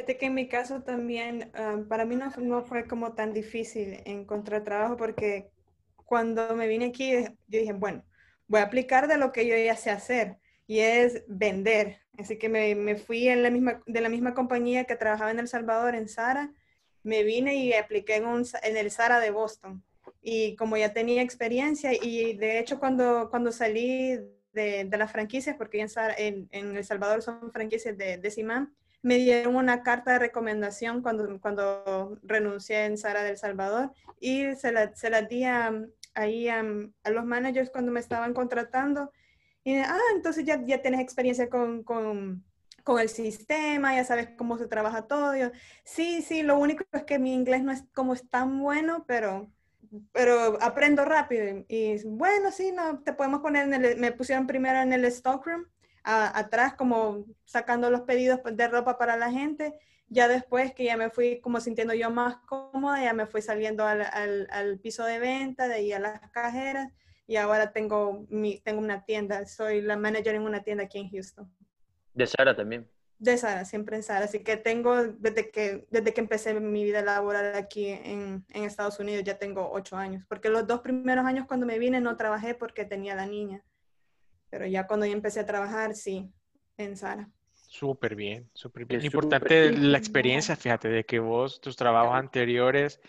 [0.09, 4.01] Fíjate que en mi caso también, ah, para mí no, no fue como tan difícil
[4.07, 5.51] encontrar trabajo porque
[5.97, 8.03] cuando me vine aquí, yo dije, bueno,
[8.47, 11.99] voy a aplicar de lo que yo ya sé hacer y es vender.
[12.17, 15.41] Así que me, me fui en la misma, de la misma compañía que trabajaba en
[15.41, 16.55] El Salvador, en Sara,
[17.03, 19.85] me vine y apliqué en, un, en el Sara de Boston.
[20.23, 24.19] Y como ya tenía experiencia y de hecho cuando, cuando salí
[24.55, 28.75] de, de las franquicias, porque en, en, en, El Salvador son franquicias de, de Simán,
[29.03, 34.73] me dieron una carta de recomendación cuando, cuando renuncié en Sara del Salvador y se
[34.73, 35.73] la, se la di a,
[36.15, 36.65] ahí a,
[37.05, 39.13] a, los managers cuando me estaban contratando.
[39.65, 42.45] Y, ah, entonces ya, ya tienes experiencia con, con,
[42.83, 45.33] con, el sistema, ya sabes cómo se trabaja todo.
[45.85, 49.51] Sí, sí, lo único es que mi inglés no es como es tan bueno, pero,
[50.13, 51.65] pero aprendo rápido.
[51.69, 55.67] Y bueno, sí, no, te podemos poner me pusieron primero en el stockroom
[56.05, 59.79] a, atrás como sacando los pedidos de ropa para la gente.
[60.09, 63.85] Ya después que ya me fui como sintiendo yo más cómoda, ya me fui saliendo
[63.85, 66.89] al, al, al piso de venta, de ahí a las cajeras
[67.29, 71.11] y ahora tengo, mi, tengo una tienda, soy la manager en una tienda aquí en
[71.11, 71.55] Houston.
[72.15, 72.89] De Sara también.
[73.19, 74.25] De Sara, siempre en Sara.
[74.25, 78.99] Así que tengo, desde que, desde que empecé mi vida laboral aquí en, en Estados
[78.99, 80.25] Unidos, ya tengo ocho años.
[80.27, 83.63] Porque los dos primeros años cuando me vine no trabajé porque tenía la niña.
[84.51, 86.31] Pero ya cuando yo empecé a trabajar, sí,
[86.77, 87.29] en Sara.
[87.53, 89.01] Súper bien, súper bien.
[89.01, 93.01] Es Importante super la experiencia, fíjate, de que vos, tus trabajos anteriores,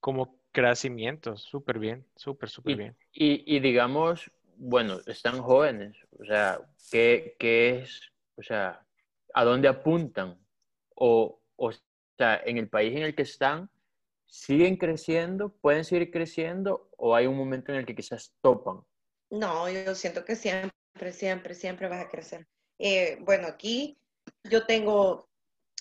[0.00, 2.96] como crecimiento, súper bien, súper, súper bien.
[3.12, 8.02] Y, y, digamos, bueno, están jóvenes, o sea, ¿qué, ¿qué, es,
[8.36, 8.86] o sea,
[9.32, 10.38] a dónde apuntan?
[10.94, 11.72] O, o
[12.18, 13.70] sea, en el país en el que están,
[14.26, 15.48] ¿siguen creciendo?
[15.48, 16.90] ¿Pueden seguir creciendo?
[16.98, 18.80] ¿O hay un momento en el que quizás topan?
[19.30, 22.46] No, yo siento que siempre siempre, siempre, siempre vas a crecer.
[22.78, 23.98] Eh, bueno, aquí
[24.44, 25.28] yo tengo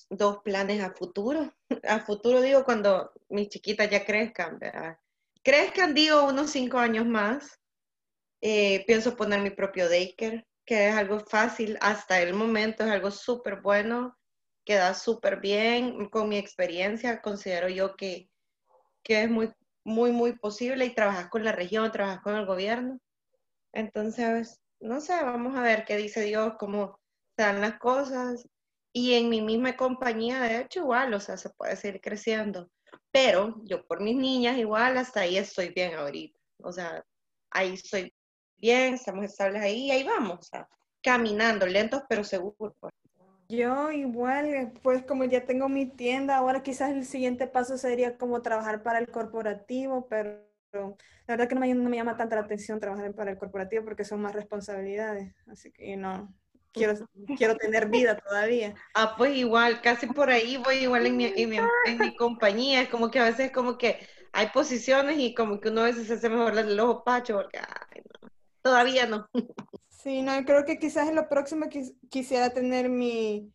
[0.09, 1.53] dos planes a futuro.
[1.87, 4.97] A futuro digo cuando mis chiquitas ya crezcan, ¿verdad?
[5.43, 7.59] Crezcan, digo, unos cinco años más.
[8.41, 10.47] Eh, pienso poner mi propio daycare.
[10.65, 14.17] que es algo fácil hasta el momento, es algo súper bueno,
[14.63, 16.07] queda súper bien.
[16.09, 18.29] Con mi experiencia, considero yo que,
[19.03, 19.51] que es muy,
[19.83, 22.99] muy, muy posible y trabajas con la región, trabajas con el gobierno.
[23.73, 26.99] Entonces, no sé, vamos a ver qué dice Dios, cómo
[27.37, 28.47] se dan las cosas.
[28.93, 32.69] Y en mi misma compañía, de hecho, igual, o sea, se puede seguir creciendo.
[33.11, 36.37] Pero yo por mis niñas, igual, hasta ahí estoy bien ahorita.
[36.63, 37.03] O sea,
[37.51, 38.13] ahí estoy
[38.57, 40.49] bien, estamos estables ahí, y ahí vamos,
[41.01, 42.73] caminando, lentos pero seguros.
[42.79, 42.93] Pues.
[43.49, 48.41] Yo igual, pues como ya tengo mi tienda, ahora quizás el siguiente paso sería como
[48.41, 50.95] trabajar para el corporativo, pero la
[51.27, 54.05] verdad que no me, no me llama tanta la atención trabajar para el corporativo porque
[54.05, 56.33] son más responsabilidades, así que no,
[56.71, 56.93] quiero,
[57.37, 58.73] quiero tener vida todavía.
[58.93, 62.81] Ah, pues igual, casi por ahí voy igual en mi, en mi, en mi compañía,
[62.81, 63.99] es como que a veces como que
[64.33, 67.59] hay posiciones y como que uno a veces se hace mejor el ojo pacho porque
[67.59, 68.29] ay, no,
[68.61, 69.27] todavía no.
[69.89, 71.67] Sí, no, creo que quizás en lo próximo
[72.09, 73.53] quisiera tener mi,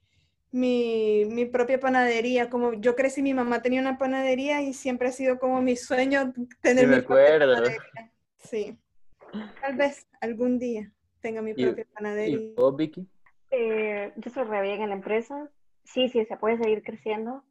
[0.57, 2.49] mi, mi, propia panadería.
[2.51, 6.33] Como yo crecí, mi mamá tenía una panadería y siempre ha sido como mi sueño
[6.61, 8.13] tener Sí, mi me propia panadería.
[8.39, 8.79] Sí,
[9.61, 12.39] tal vez algún día tenga mi Y- propia ¿Y panadería.
[12.57, 13.07] vos, Vicky?
[13.51, 15.51] Eh, yo soy re bien en la empresa.
[15.85, 17.45] Sí, sí, se puede seguir creciendo.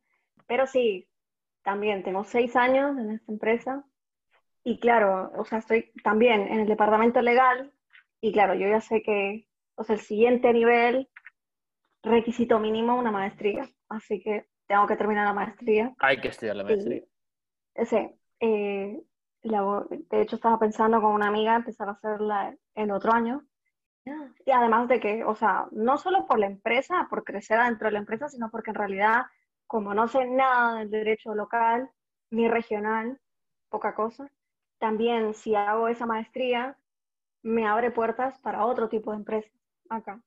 [0.47, 1.07] Pero sí,
[1.63, 3.85] también tengo seis años en esta empresa.
[4.63, 7.71] Y claro, o sea, estoy también en el departamento legal.
[8.21, 11.07] Y claro, yo ya sé que, o sea, el siguiente nivel,
[12.05, 13.67] requisito mínimo, una maestría.
[13.89, 15.93] Así que tengo que terminar la maestría.
[15.99, 17.03] Hay que estudiar la maestría.
[17.83, 19.01] Sí, eh,
[19.41, 23.45] la- de hecho estaba pensando con una amiga empezar a hacerla el otro año.
[24.45, 27.93] Y además de que, o sea, no solo por la empresa, por crecer dentro de
[27.93, 29.23] la empresa, sino porque en realidad,
[29.65, 31.89] como no sé nada del derecho local
[32.29, 33.19] ni regional,
[33.69, 34.29] poca cosa,
[34.77, 36.77] también si hago esa maestría,
[37.41, 39.51] me abre puertas para otro tipo de empresas
[39.89, 40.21] acá.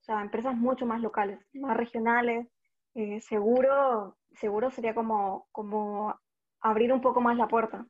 [0.00, 2.48] O sea, empresas mucho más locales, más regionales.
[2.94, 6.14] eh, seguro, seguro sería como, como
[6.60, 7.86] abrir un poco más la puerta.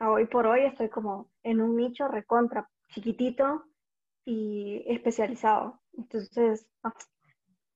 [0.00, 3.64] Hoy por hoy estoy como en un nicho recontra chiquitito
[4.24, 5.80] y especializado.
[5.94, 6.92] Entonces, ah,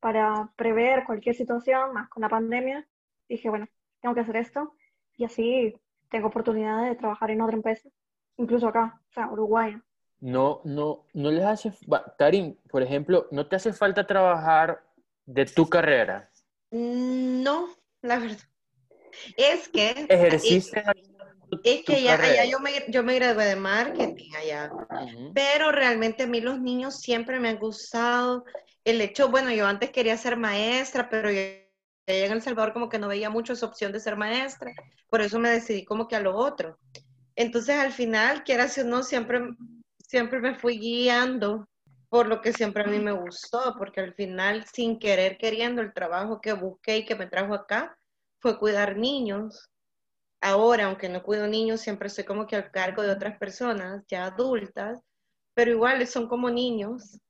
[0.01, 2.87] para prever cualquier situación, más con la pandemia,
[3.29, 3.67] dije, bueno,
[4.01, 4.75] tengo que hacer esto
[5.17, 5.75] y así
[6.11, 7.89] tengo oportunidad de trabajar en otra empresa,
[8.37, 9.81] incluso acá, o sea, Uruguay.
[10.21, 14.83] No, no, no les hace, va, Karin, por ejemplo, ¿no te hace falta trabajar
[15.25, 16.31] de tu carrera?
[16.71, 17.69] No,
[18.03, 18.39] la verdad.
[19.37, 20.85] Es que, ¿Ejerciste
[21.65, 24.71] es tu que ya, allá yo me, yo me gradué de marketing allá.
[25.35, 28.45] Pero realmente a mí los niños siempre me han gustado.
[28.85, 31.41] El hecho, bueno, yo antes quería ser maestra, pero yo
[32.07, 34.73] allá en El Salvador como que no veía mucho esa opción de ser maestra.
[35.09, 36.79] Por eso me decidí como que a lo otro.
[37.37, 39.41] Entonces al final, quieras o no, siempre,
[40.11, 41.69] siempre me fui guiando
[42.09, 45.93] por lo que siempre a mí me gustó, porque al final, sin querer queriendo, el
[45.95, 47.97] trabajo que busqué y que me trajo acá
[48.41, 49.71] fue cuidar niños.
[50.41, 54.25] Ahora, aunque no cuido niños, siempre estoy como que al cargo de otras personas ya
[54.25, 54.99] adultas,
[55.55, 57.21] pero igual son como niños.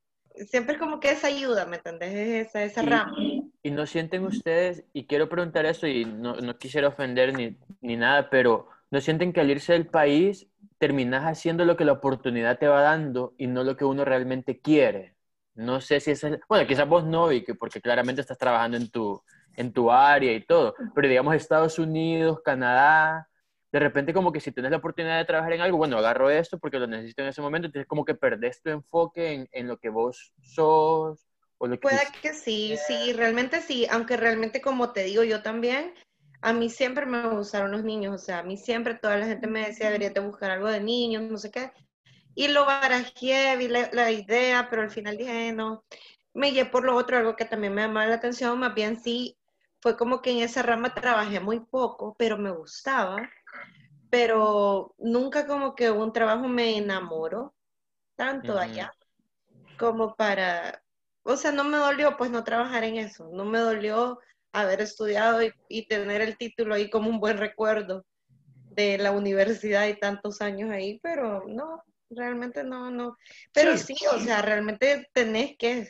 [0.49, 2.13] Siempre es como que esa ayuda, ¿me entendés?
[2.13, 3.15] Es esa, esa Y- rama.
[3.63, 7.95] Y no sienten ustedes, y quiero preguntar eso, y no, no quisiera ofender ni, ni
[7.95, 12.59] nada, pero ¿no sienten que al irse del país terminas haciendo lo que la oportunidad
[12.59, 15.15] te va dando y no lo que uno realmente quiere?
[15.55, 16.25] No sé si es...
[16.47, 19.21] Bueno, quizás vos no, Vicky, porque claramente estás trabajando en tu,
[19.55, 23.27] en tu área y todo, pero digamos Estados Unidos, Canadá,
[23.71, 26.59] de repente como que si tienes la oportunidad de trabajar en algo, bueno, agarro esto
[26.59, 29.77] porque lo necesito en ese momento, entonces como que perdés tu enfoque en, en lo
[29.77, 31.27] que vos sos
[31.57, 35.41] o lo que Puede que sí, sí, realmente sí, aunque realmente como te digo yo
[35.41, 35.93] también,
[36.41, 39.47] a mí siempre me gustaron los niños, o sea, a mí siempre toda la gente
[39.47, 41.71] me decía, deberías de buscar algo de niños, no sé qué,
[42.33, 45.83] y lo barajé, vi la, la idea, pero al final dije, no,
[46.33, 49.37] me guié por lo otro, algo que también me llamaba la atención, más bien sí,
[49.81, 53.29] fue como que en esa rama trabajé muy poco, pero me gustaba,
[54.09, 57.53] pero nunca como que un trabajo me enamoró
[58.15, 58.93] tanto allá
[59.77, 60.83] como para,
[61.23, 64.19] o sea, no me dolió pues no trabajar en eso, no me dolió
[64.53, 68.05] haber estudiado y, y tener el título ahí como un buen recuerdo
[68.69, 73.17] de la universidad y tantos años ahí, pero no, realmente no, no,
[73.53, 75.89] pero sí, o sea, realmente tenés que,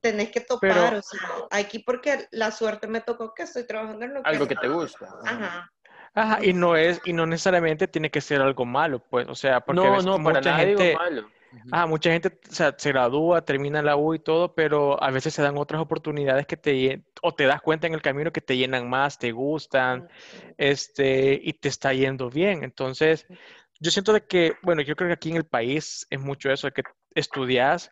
[0.00, 1.20] tenés que topar, Pero- o sea,
[1.50, 4.28] aquí porque la suerte me tocó que estoy trabajando en lo que...
[4.28, 5.08] algo que te gusta.
[5.24, 5.70] Ajá.
[6.14, 9.60] Ajá, y no es, y no necesariamente tiene que ser algo malo, pues, o sea,
[9.60, 11.30] porque No, no, para mucha nada digo gente, malo.
[11.52, 11.68] Ujú.
[11.72, 15.34] ah, mucha gente, o sea, se gradúa, termina la U y todo, pero a veces
[15.34, 18.56] se dan otras oportunidades que te, o te das cuenta en el camino que te
[18.56, 20.08] llenan más, te gustan,
[20.58, 22.62] este, y te está yendo bien.
[22.62, 23.26] Entonces,
[23.80, 26.68] yo siento de que, bueno, yo creo que aquí en el país es mucho eso,
[26.68, 26.82] de que
[27.14, 27.90] estudias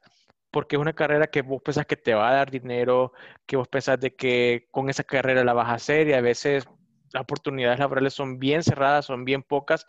[0.53, 3.13] porque es una carrera que vos pensás que te va a dar dinero,
[3.45, 6.65] que vos pensás de que con esa carrera la vas a hacer y a veces
[7.13, 9.85] las oportunidades laborales son bien cerradas, son bien pocas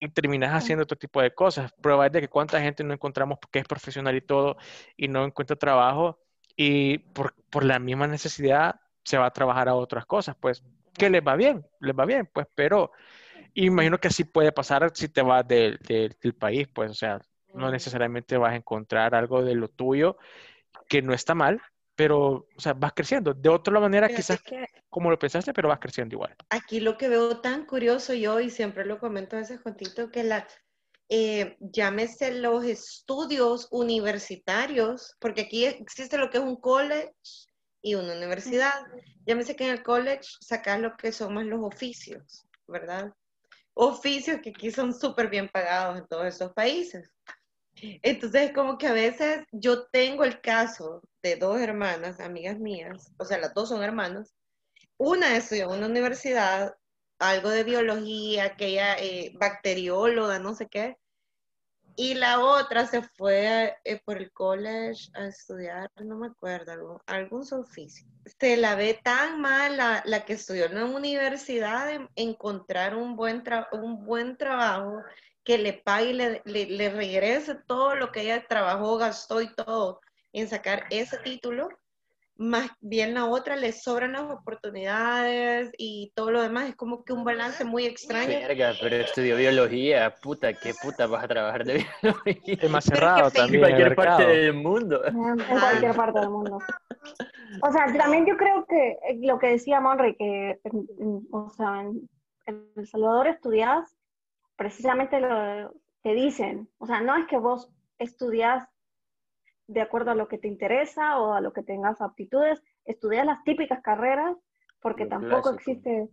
[0.00, 1.70] y terminas haciendo otro tipo de cosas.
[1.82, 4.56] Prueba es de que cuánta gente no encontramos que es profesional y todo
[4.96, 6.18] y no encuentra trabajo
[6.56, 11.08] y por, por la misma necesidad se va a trabajar a otras cosas, pues que
[11.08, 12.90] les va bien, les va bien, pues, pero
[13.54, 15.78] imagino que así puede pasar si te vas del
[16.38, 17.20] país, pues, o sea,
[17.54, 20.16] no necesariamente vas a encontrar algo de lo tuyo
[20.88, 21.62] que no está mal,
[21.94, 23.32] pero, o sea, vas creciendo.
[23.32, 24.42] De otra manera, quizás
[24.90, 26.34] como lo pensaste, pero vas creciendo igual.
[26.50, 30.24] Aquí lo que veo tan curioso yo, y siempre lo comento a veces contigo, que
[30.24, 30.46] la,
[31.08, 37.14] eh, llámese los estudios universitarios, porque aquí existe lo que es un college
[37.86, 38.84] y una universidad.
[39.26, 43.12] Llámese que en el college sacas lo que son más los oficios, ¿verdad?
[43.74, 47.08] Oficios que aquí son súper bien pagados en todos esos países.
[48.02, 53.24] Entonces, como que a veces yo tengo el caso de dos hermanas, amigas mías, o
[53.24, 54.34] sea, las dos son hermanas.
[54.96, 56.74] Una estudió en una universidad,
[57.20, 60.96] algo de biología, que ella eh, bacterióloga, no sé qué,
[61.96, 67.42] y la otra se fue eh, por el college a estudiar, no me acuerdo, algún
[67.50, 68.06] oficio.
[68.38, 73.42] Se la ve tan mal la, que estudió en la universidad en encontrar un buen,
[73.72, 75.02] un buen trabajo
[75.42, 80.00] que le pague y le, le, regrese todo lo que ella trabajó, gastó y todo
[80.32, 81.70] en sacar ese título,
[82.38, 87.12] más bien la otra le sobran las oportunidades y todo lo demás, es como que
[87.12, 88.38] un balance muy extraño.
[88.40, 92.58] Verga, pero estudió biología, puta, qué puta vas a trabajar de biología.
[92.60, 93.64] Es más cerrado también.
[93.64, 95.04] En cualquier parte del mundo.
[95.04, 96.58] En cualquier parte del mundo.
[97.62, 100.60] O sea, también yo creo que eh, lo que decía Monry, que,
[101.30, 102.08] o sea, en
[102.76, 103.96] El Salvador estudias
[104.56, 105.72] precisamente lo
[106.02, 107.68] te dicen, o sea, no es que vos
[107.98, 108.68] estudias
[109.68, 113.42] de acuerdo a lo que te interesa o a lo que tengas aptitudes, estudias las
[113.44, 114.36] típicas carreras
[114.80, 116.08] porque tampoco existe,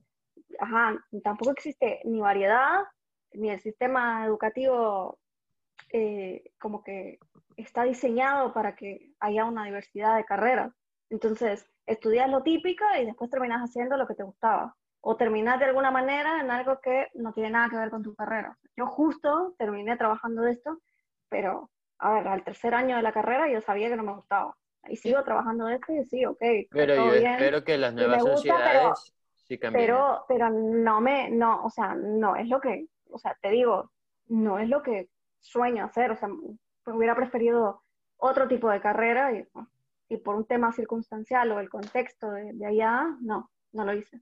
[0.60, 2.82] ajá, tampoco existe ni variedad,
[3.34, 5.20] ni el sistema educativo
[5.91, 7.20] eh, como que
[7.56, 10.74] está diseñado para que haya una diversidad de carreras.
[11.10, 15.66] Entonces, estudias lo típico y después terminas haciendo lo que te gustaba o terminar de
[15.66, 18.58] alguna manera en algo que no tiene nada que ver con tu carrera.
[18.76, 20.80] Yo justo terminé trabajando de esto,
[21.30, 21.70] pero
[22.04, 24.56] a ver, al tercer año de la carrera yo sabía que no me gustaba.
[24.89, 26.41] Y sigo trabajando de esto y sí, ok.
[26.70, 29.86] Pero yo espero que las nuevas sociedades sí cambien.
[29.86, 33.91] Pero, pero no me, no, o sea, no es lo que, o sea, te digo,
[34.28, 35.08] no es lo que
[35.39, 36.28] sueño hacer, o sea,
[36.88, 37.82] hubiera preferido
[38.18, 39.47] otro tipo de carrera y,
[40.10, 44.20] y por un tema circunstancial o el contexto de, de allá, no, no lo hice.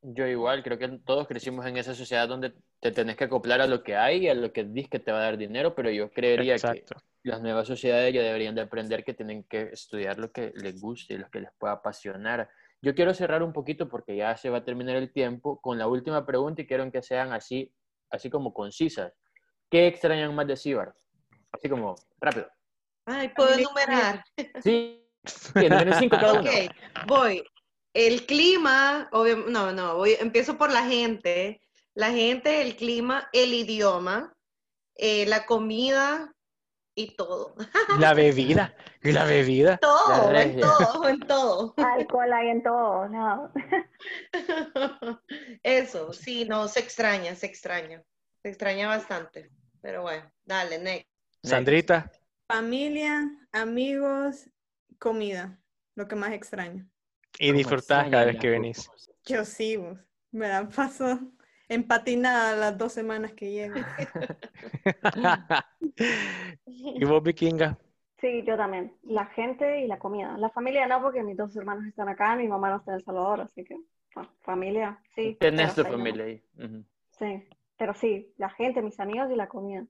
[0.00, 3.66] Yo igual, creo que todos crecimos en esa sociedad donde te tenés que acoplar a
[3.66, 5.90] lo que hay y a lo que dices que te va a dar dinero, pero
[5.90, 6.84] yo creería que
[7.22, 11.14] las nuevas sociedades ya deberían de aprender que tienen que estudiar lo que les guste
[11.14, 12.48] y lo que les pueda apasionar.
[12.80, 15.88] Yo quiero cerrar un poquito porque ya se va a terminar el tiempo con la
[15.88, 17.72] última pregunta y quiero que sean así,
[18.10, 19.12] así como concisas.
[19.70, 20.94] ¿Qué extrañan más de Cibar?
[21.52, 22.48] Así como, rápido.
[23.06, 24.24] Ay, ¿puedo enumerar?
[24.62, 26.42] Sí, sí cinco cada uno.
[26.42, 27.42] Ok, voy
[27.98, 29.10] el clima,
[29.48, 31.60] no, no, voy, empiezo por la gente.
[31.94, 34.32] La gente, el clima, el idioma,
[34.94, 36.32] eh, la comida
[36.98, 37.54] y todo.
[38.00, 39.76] La bebida, y la bebida.
[39.80, 41.74] Todo, en todo, en todo.
[41.76, 43.52] Alcohol hay en todo, no.
[45.62, 48.02] Eso, sí, no, se extraña, se extraña.
[48.42, 49.50] Se extraña bastante.
[49.80, 51.08] Pero bueno, dale, next.
[51.44, 52.10] Sandrita.
[52.48, 54.50] Familia, amigos,
[54.98, 55.60] comida,
[55.94, 56.88] lo que más extraño.
[57.38, 58.90] Y disfrutás cada vez que venís.
[59.24, 59.78] Yo sí,
[60.32, 61.20] me dan paso
[61.68, 63.74] empatinada las dos semanas que llevo.
[66.66, 67.78] ¿Y vos, Vikinga?
[68.20, 68.92] Sí, yo también.
[69.02, 70.36] La gente y la comida.
[70.38, 73.04] La familia no, porque mis dos hermanos están acá, mi mamá no está en El
[73.04, 73.76] Salvador, así que
[74.40, 75.36] familia, sí.
[75.38, 76.42] Tenés tu familia ahí.
[77.18, 79.86] Sí, pero sí, la gente, mis amigos y la comida.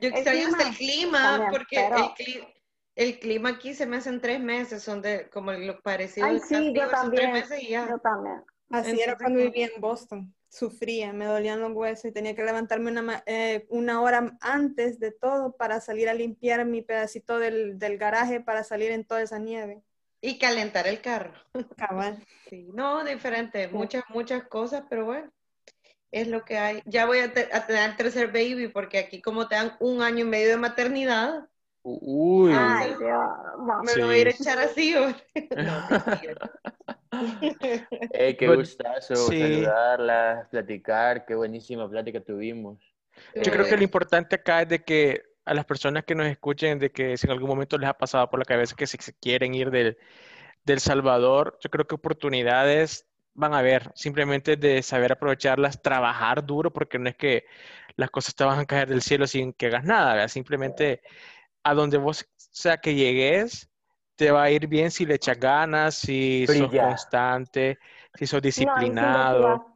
[0.00, 2.46] Yo extraño hasta el clima, porque el clima
[2.94, 6.26] el clima aquí se me hacen tres meses, son de como lo parecido.
[6.26, 7.42] Ay, sí, yo también.
[7.88, 8.42] Yo también.
[8.70, 10.34] Así era cuando vivía en Boston.
[10.52, 15.10] Sufría, me dolían los huesos y tenía que levantarme una, eh, una hora antes de
[15.10, 19.38] todo para salir a limpiar mi pedacito del, del, garaje para salir en toda esa
[19.38, 19.82] nieve.
[20.20, 21.32] Y calentar el carro.
[21.76, 22.22] Cabal.
[22.50, 25.32] Sí, no, diferente, muchas, muchas cosas, pero bueno,
[26.10, 26.82] es lo que hay.
[26.84, 30.26] Ya voy a, a tener el tercer baby porque aquí como te dan un año
[30.26, 31.48] y medio de maternidad,
[31.82, 32.52] Uy.
[32.54, 33.20] Ay, Dios.
[33.84, 34.94] me lo voy a ir a echar así.
[38.12, 42.78] eh, qué gustazo saludarla, platicar, qué buenísima plática tuvimos.
[43.34, 46.78] Yo creo que lo importante acá es de que a las personas que nos escuchen
[46.78, 49.12] de que si en algún momento les ha pasado por la cabeza que si se
[49.14, 49.98] quieren ir del,
[50.64, 56.72] del Salvador, yo creo que oportunidades van a haber, simplemente de saber aprovecharlas, trabajar duro,
[56.72, 57.44] porque no es que
[57.96, 61.02] las cosas te van a caer del cielo sin que hagas nada, simplemente
[61.62, 63.70] a donde vos sea que llegues,
[64.22, 67.78] te va a ir bien si le echas ganas, si sos constante,
[68.14, 69.66] si sos disciplinado.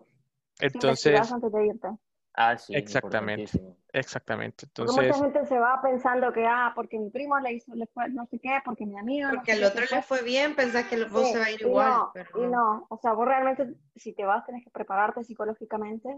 [0.61, 1.89] Entonces, antes de irte.
[2.35, 2.75] Ah, sí.
[2.77, 3.61] Exactamente.
[3.93, 4.67] Exactamente.
[4.67, 8.09] Entonces, mucha gente se va pensando que, ah, porque mi primo le hizo, le fue,
[8.11, 9.31] no sé qué, porque mi amigo.
[9.31, 11.91] Porque al otro le fue bien, pensás que vos se va a ir igual.
[11.91, 12.45] No, pero...
[12.45, 16.09] Y no, o sea, vos realmente, si te vas, tenés que prepararte psicológicamente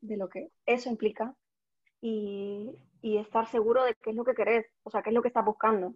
[0.00, 1.34] de lo que eso implica
[2.00, 5.22] y, y estar seguro de qué es lo que querés, o sea, qué es lo
[5.22, 5.94] que estás buscando.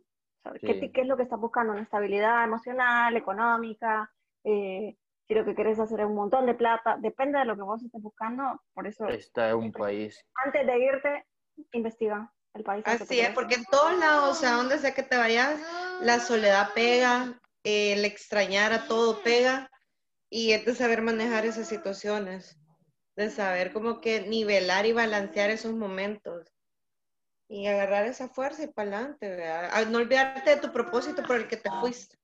[0.61, 1.73] ¿Qué, ¿Qué, es lo que estás buscando?
[1.73, 4.11] Una estabilidad emocional, económica,
[4.45, 7.63] eh, si lo que querés hacer es un montón de plata, depende de lo que
[7.63, 9.09] vos estés buscando, por eso...
[9.09, 10.25] Está en un país.
[10.45, 11.27] Antes de irte,
[11.73, 12.85] investiga el país.
[12.87, 15.61] Así es, porque en todos lados, o sea, donde sea que te vayas,
[16.01, 19.69] la soledad pega, el extrañar a todo pega,
[20.31, 22.57] y es de saber manejar esas situaciones,
[23.17, 26.56] de saber como que nivelar y balancear esos momentos.
[27.49, 31.57] Y agarrar esa fuerza y para adelante, no olvidarte de tu propósito por el que
[31.57, 32.17] te fuiste.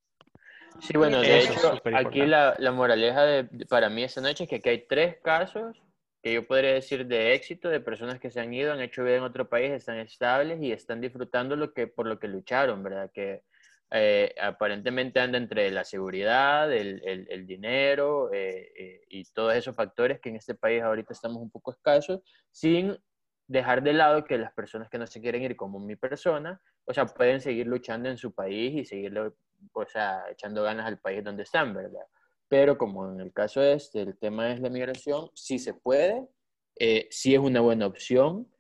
[0.81, 4.57] Sí, bueno, de hecho, aquí la, la moraleja de, para mí esta noche es que
[4.57, 5.81] aquí hay tres casos
[6.23, 9.17] que yo podría decir de éxito de personas que se han ido, han hecho vida
[9.17, 13.11] en otro país, están estables y están disfrutando lo que, por lo que lucharon, ¿verdad?
[13.13, 13.43] Que
[13.91, 19.77] eh, aparentemente anda entre la seguridad, el, el, el dinero eh, eh, y todos esos
[19.77, 22.21] factores que en este país ahorita estamos un poco escasos,
[22.51, 22.97] sin
[23.53, 26.95] dejar de lado que las personas que no se quieren ir como mi persona, o
[26.95, 31.23] sea, pueden seguir luchando en su país y seguir o sea, echando ganas al país
[31.23, 32.07] donde están, ¿verdad?
[32.49, 36.27] Pero como en el caso este, el tema es la migración, sí se puede,
[36.79, 38.51] eh, sí es una buena opción,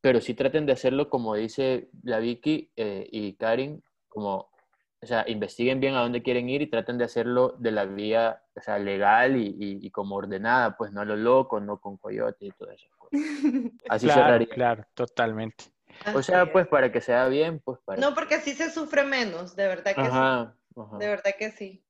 [0.00, 4.48] pero sí traten de hacerlo como dice la Vicky eh, y Karin, como,
[5.04, 8.42] o sea, investiguen bien a dónde quieren ir y traten de hacerlo de la vía,
[8.56, 12.46] o sea, legal y, y, como ordenada, pues no a lo loco, no con coyote
[12.46, 12.88] y todo eso.
[13.88, 15.66] Así claro, Claro, totalmente.
[16.14, 18.00] O sea, pues para que sea bien, pues para...
[18.00, 20.88] No, porque así se sufre menos, de verdad que sí.
[20.98, 21.84] De verdad que sí.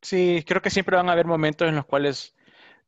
[0.00, 2.34] Sí, creo que siempre van a haber momentos en los cuales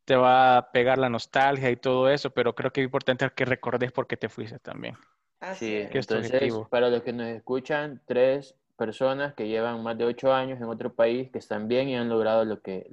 [0.05, 3.45] te va a pegar la nostalgia y todo eso, pero creo que es importante que
[3.45, 4.97] recordes por qué te fuiste también.
[5.41, 5.95] Así es.
[5.95, 10.68] Entonces, para los que nos escuchan, tres personas que llevan más de ocho años en
[10.68, 12.87] otro país, que están bien y han logrado lo que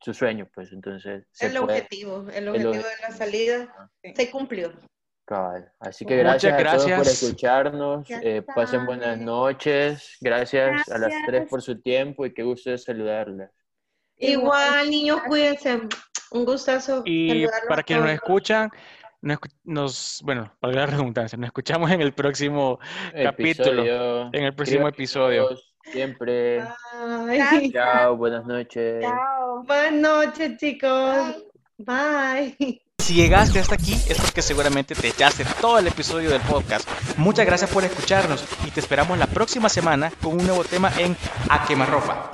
[0.00, 1.26] su sueño, pues entonces...
[1.40, 4.72] el objetivo, el objetivo de la salida se cumplió.
[5.78, 8.10] Así que gracias, a todos por escucharnos.
[8.10, 10.16] Eh, pasen buenas noches.
[10.20, 13.50] Gracias, a las tres por su tiempo y qué gusto de saludarles.
[14.16, 15.80] Igual, niños, cuídense.
[16.30, 17.02] Un gustazo.
[17.04, 18.70] Y para quienes nos escuchan,
[19.64, 22.78] nos, bueno, para la redundancia, nos escuchamos en el próximo
[23.12, 25.50] capítulo, en el próximo episodio.
[25.84, 26.62] Siempre.
[27.72, 29.02] Chao, buenas noches.
[29.02, 29.64] Chao.
[29.64, 31.44] Buenas noches, chicos.
[31.78, 32.56] Bye.
[32.98, 36.86] Si llegaste hasta aquí es porque seguramente te echaste todo el episodio del podcast.
[37.16, 41.16] Muchas gracias por escucharnos y te esperamos la próxima semana con un nuevo tema en
[41.48, 42.30] A Quemarropa.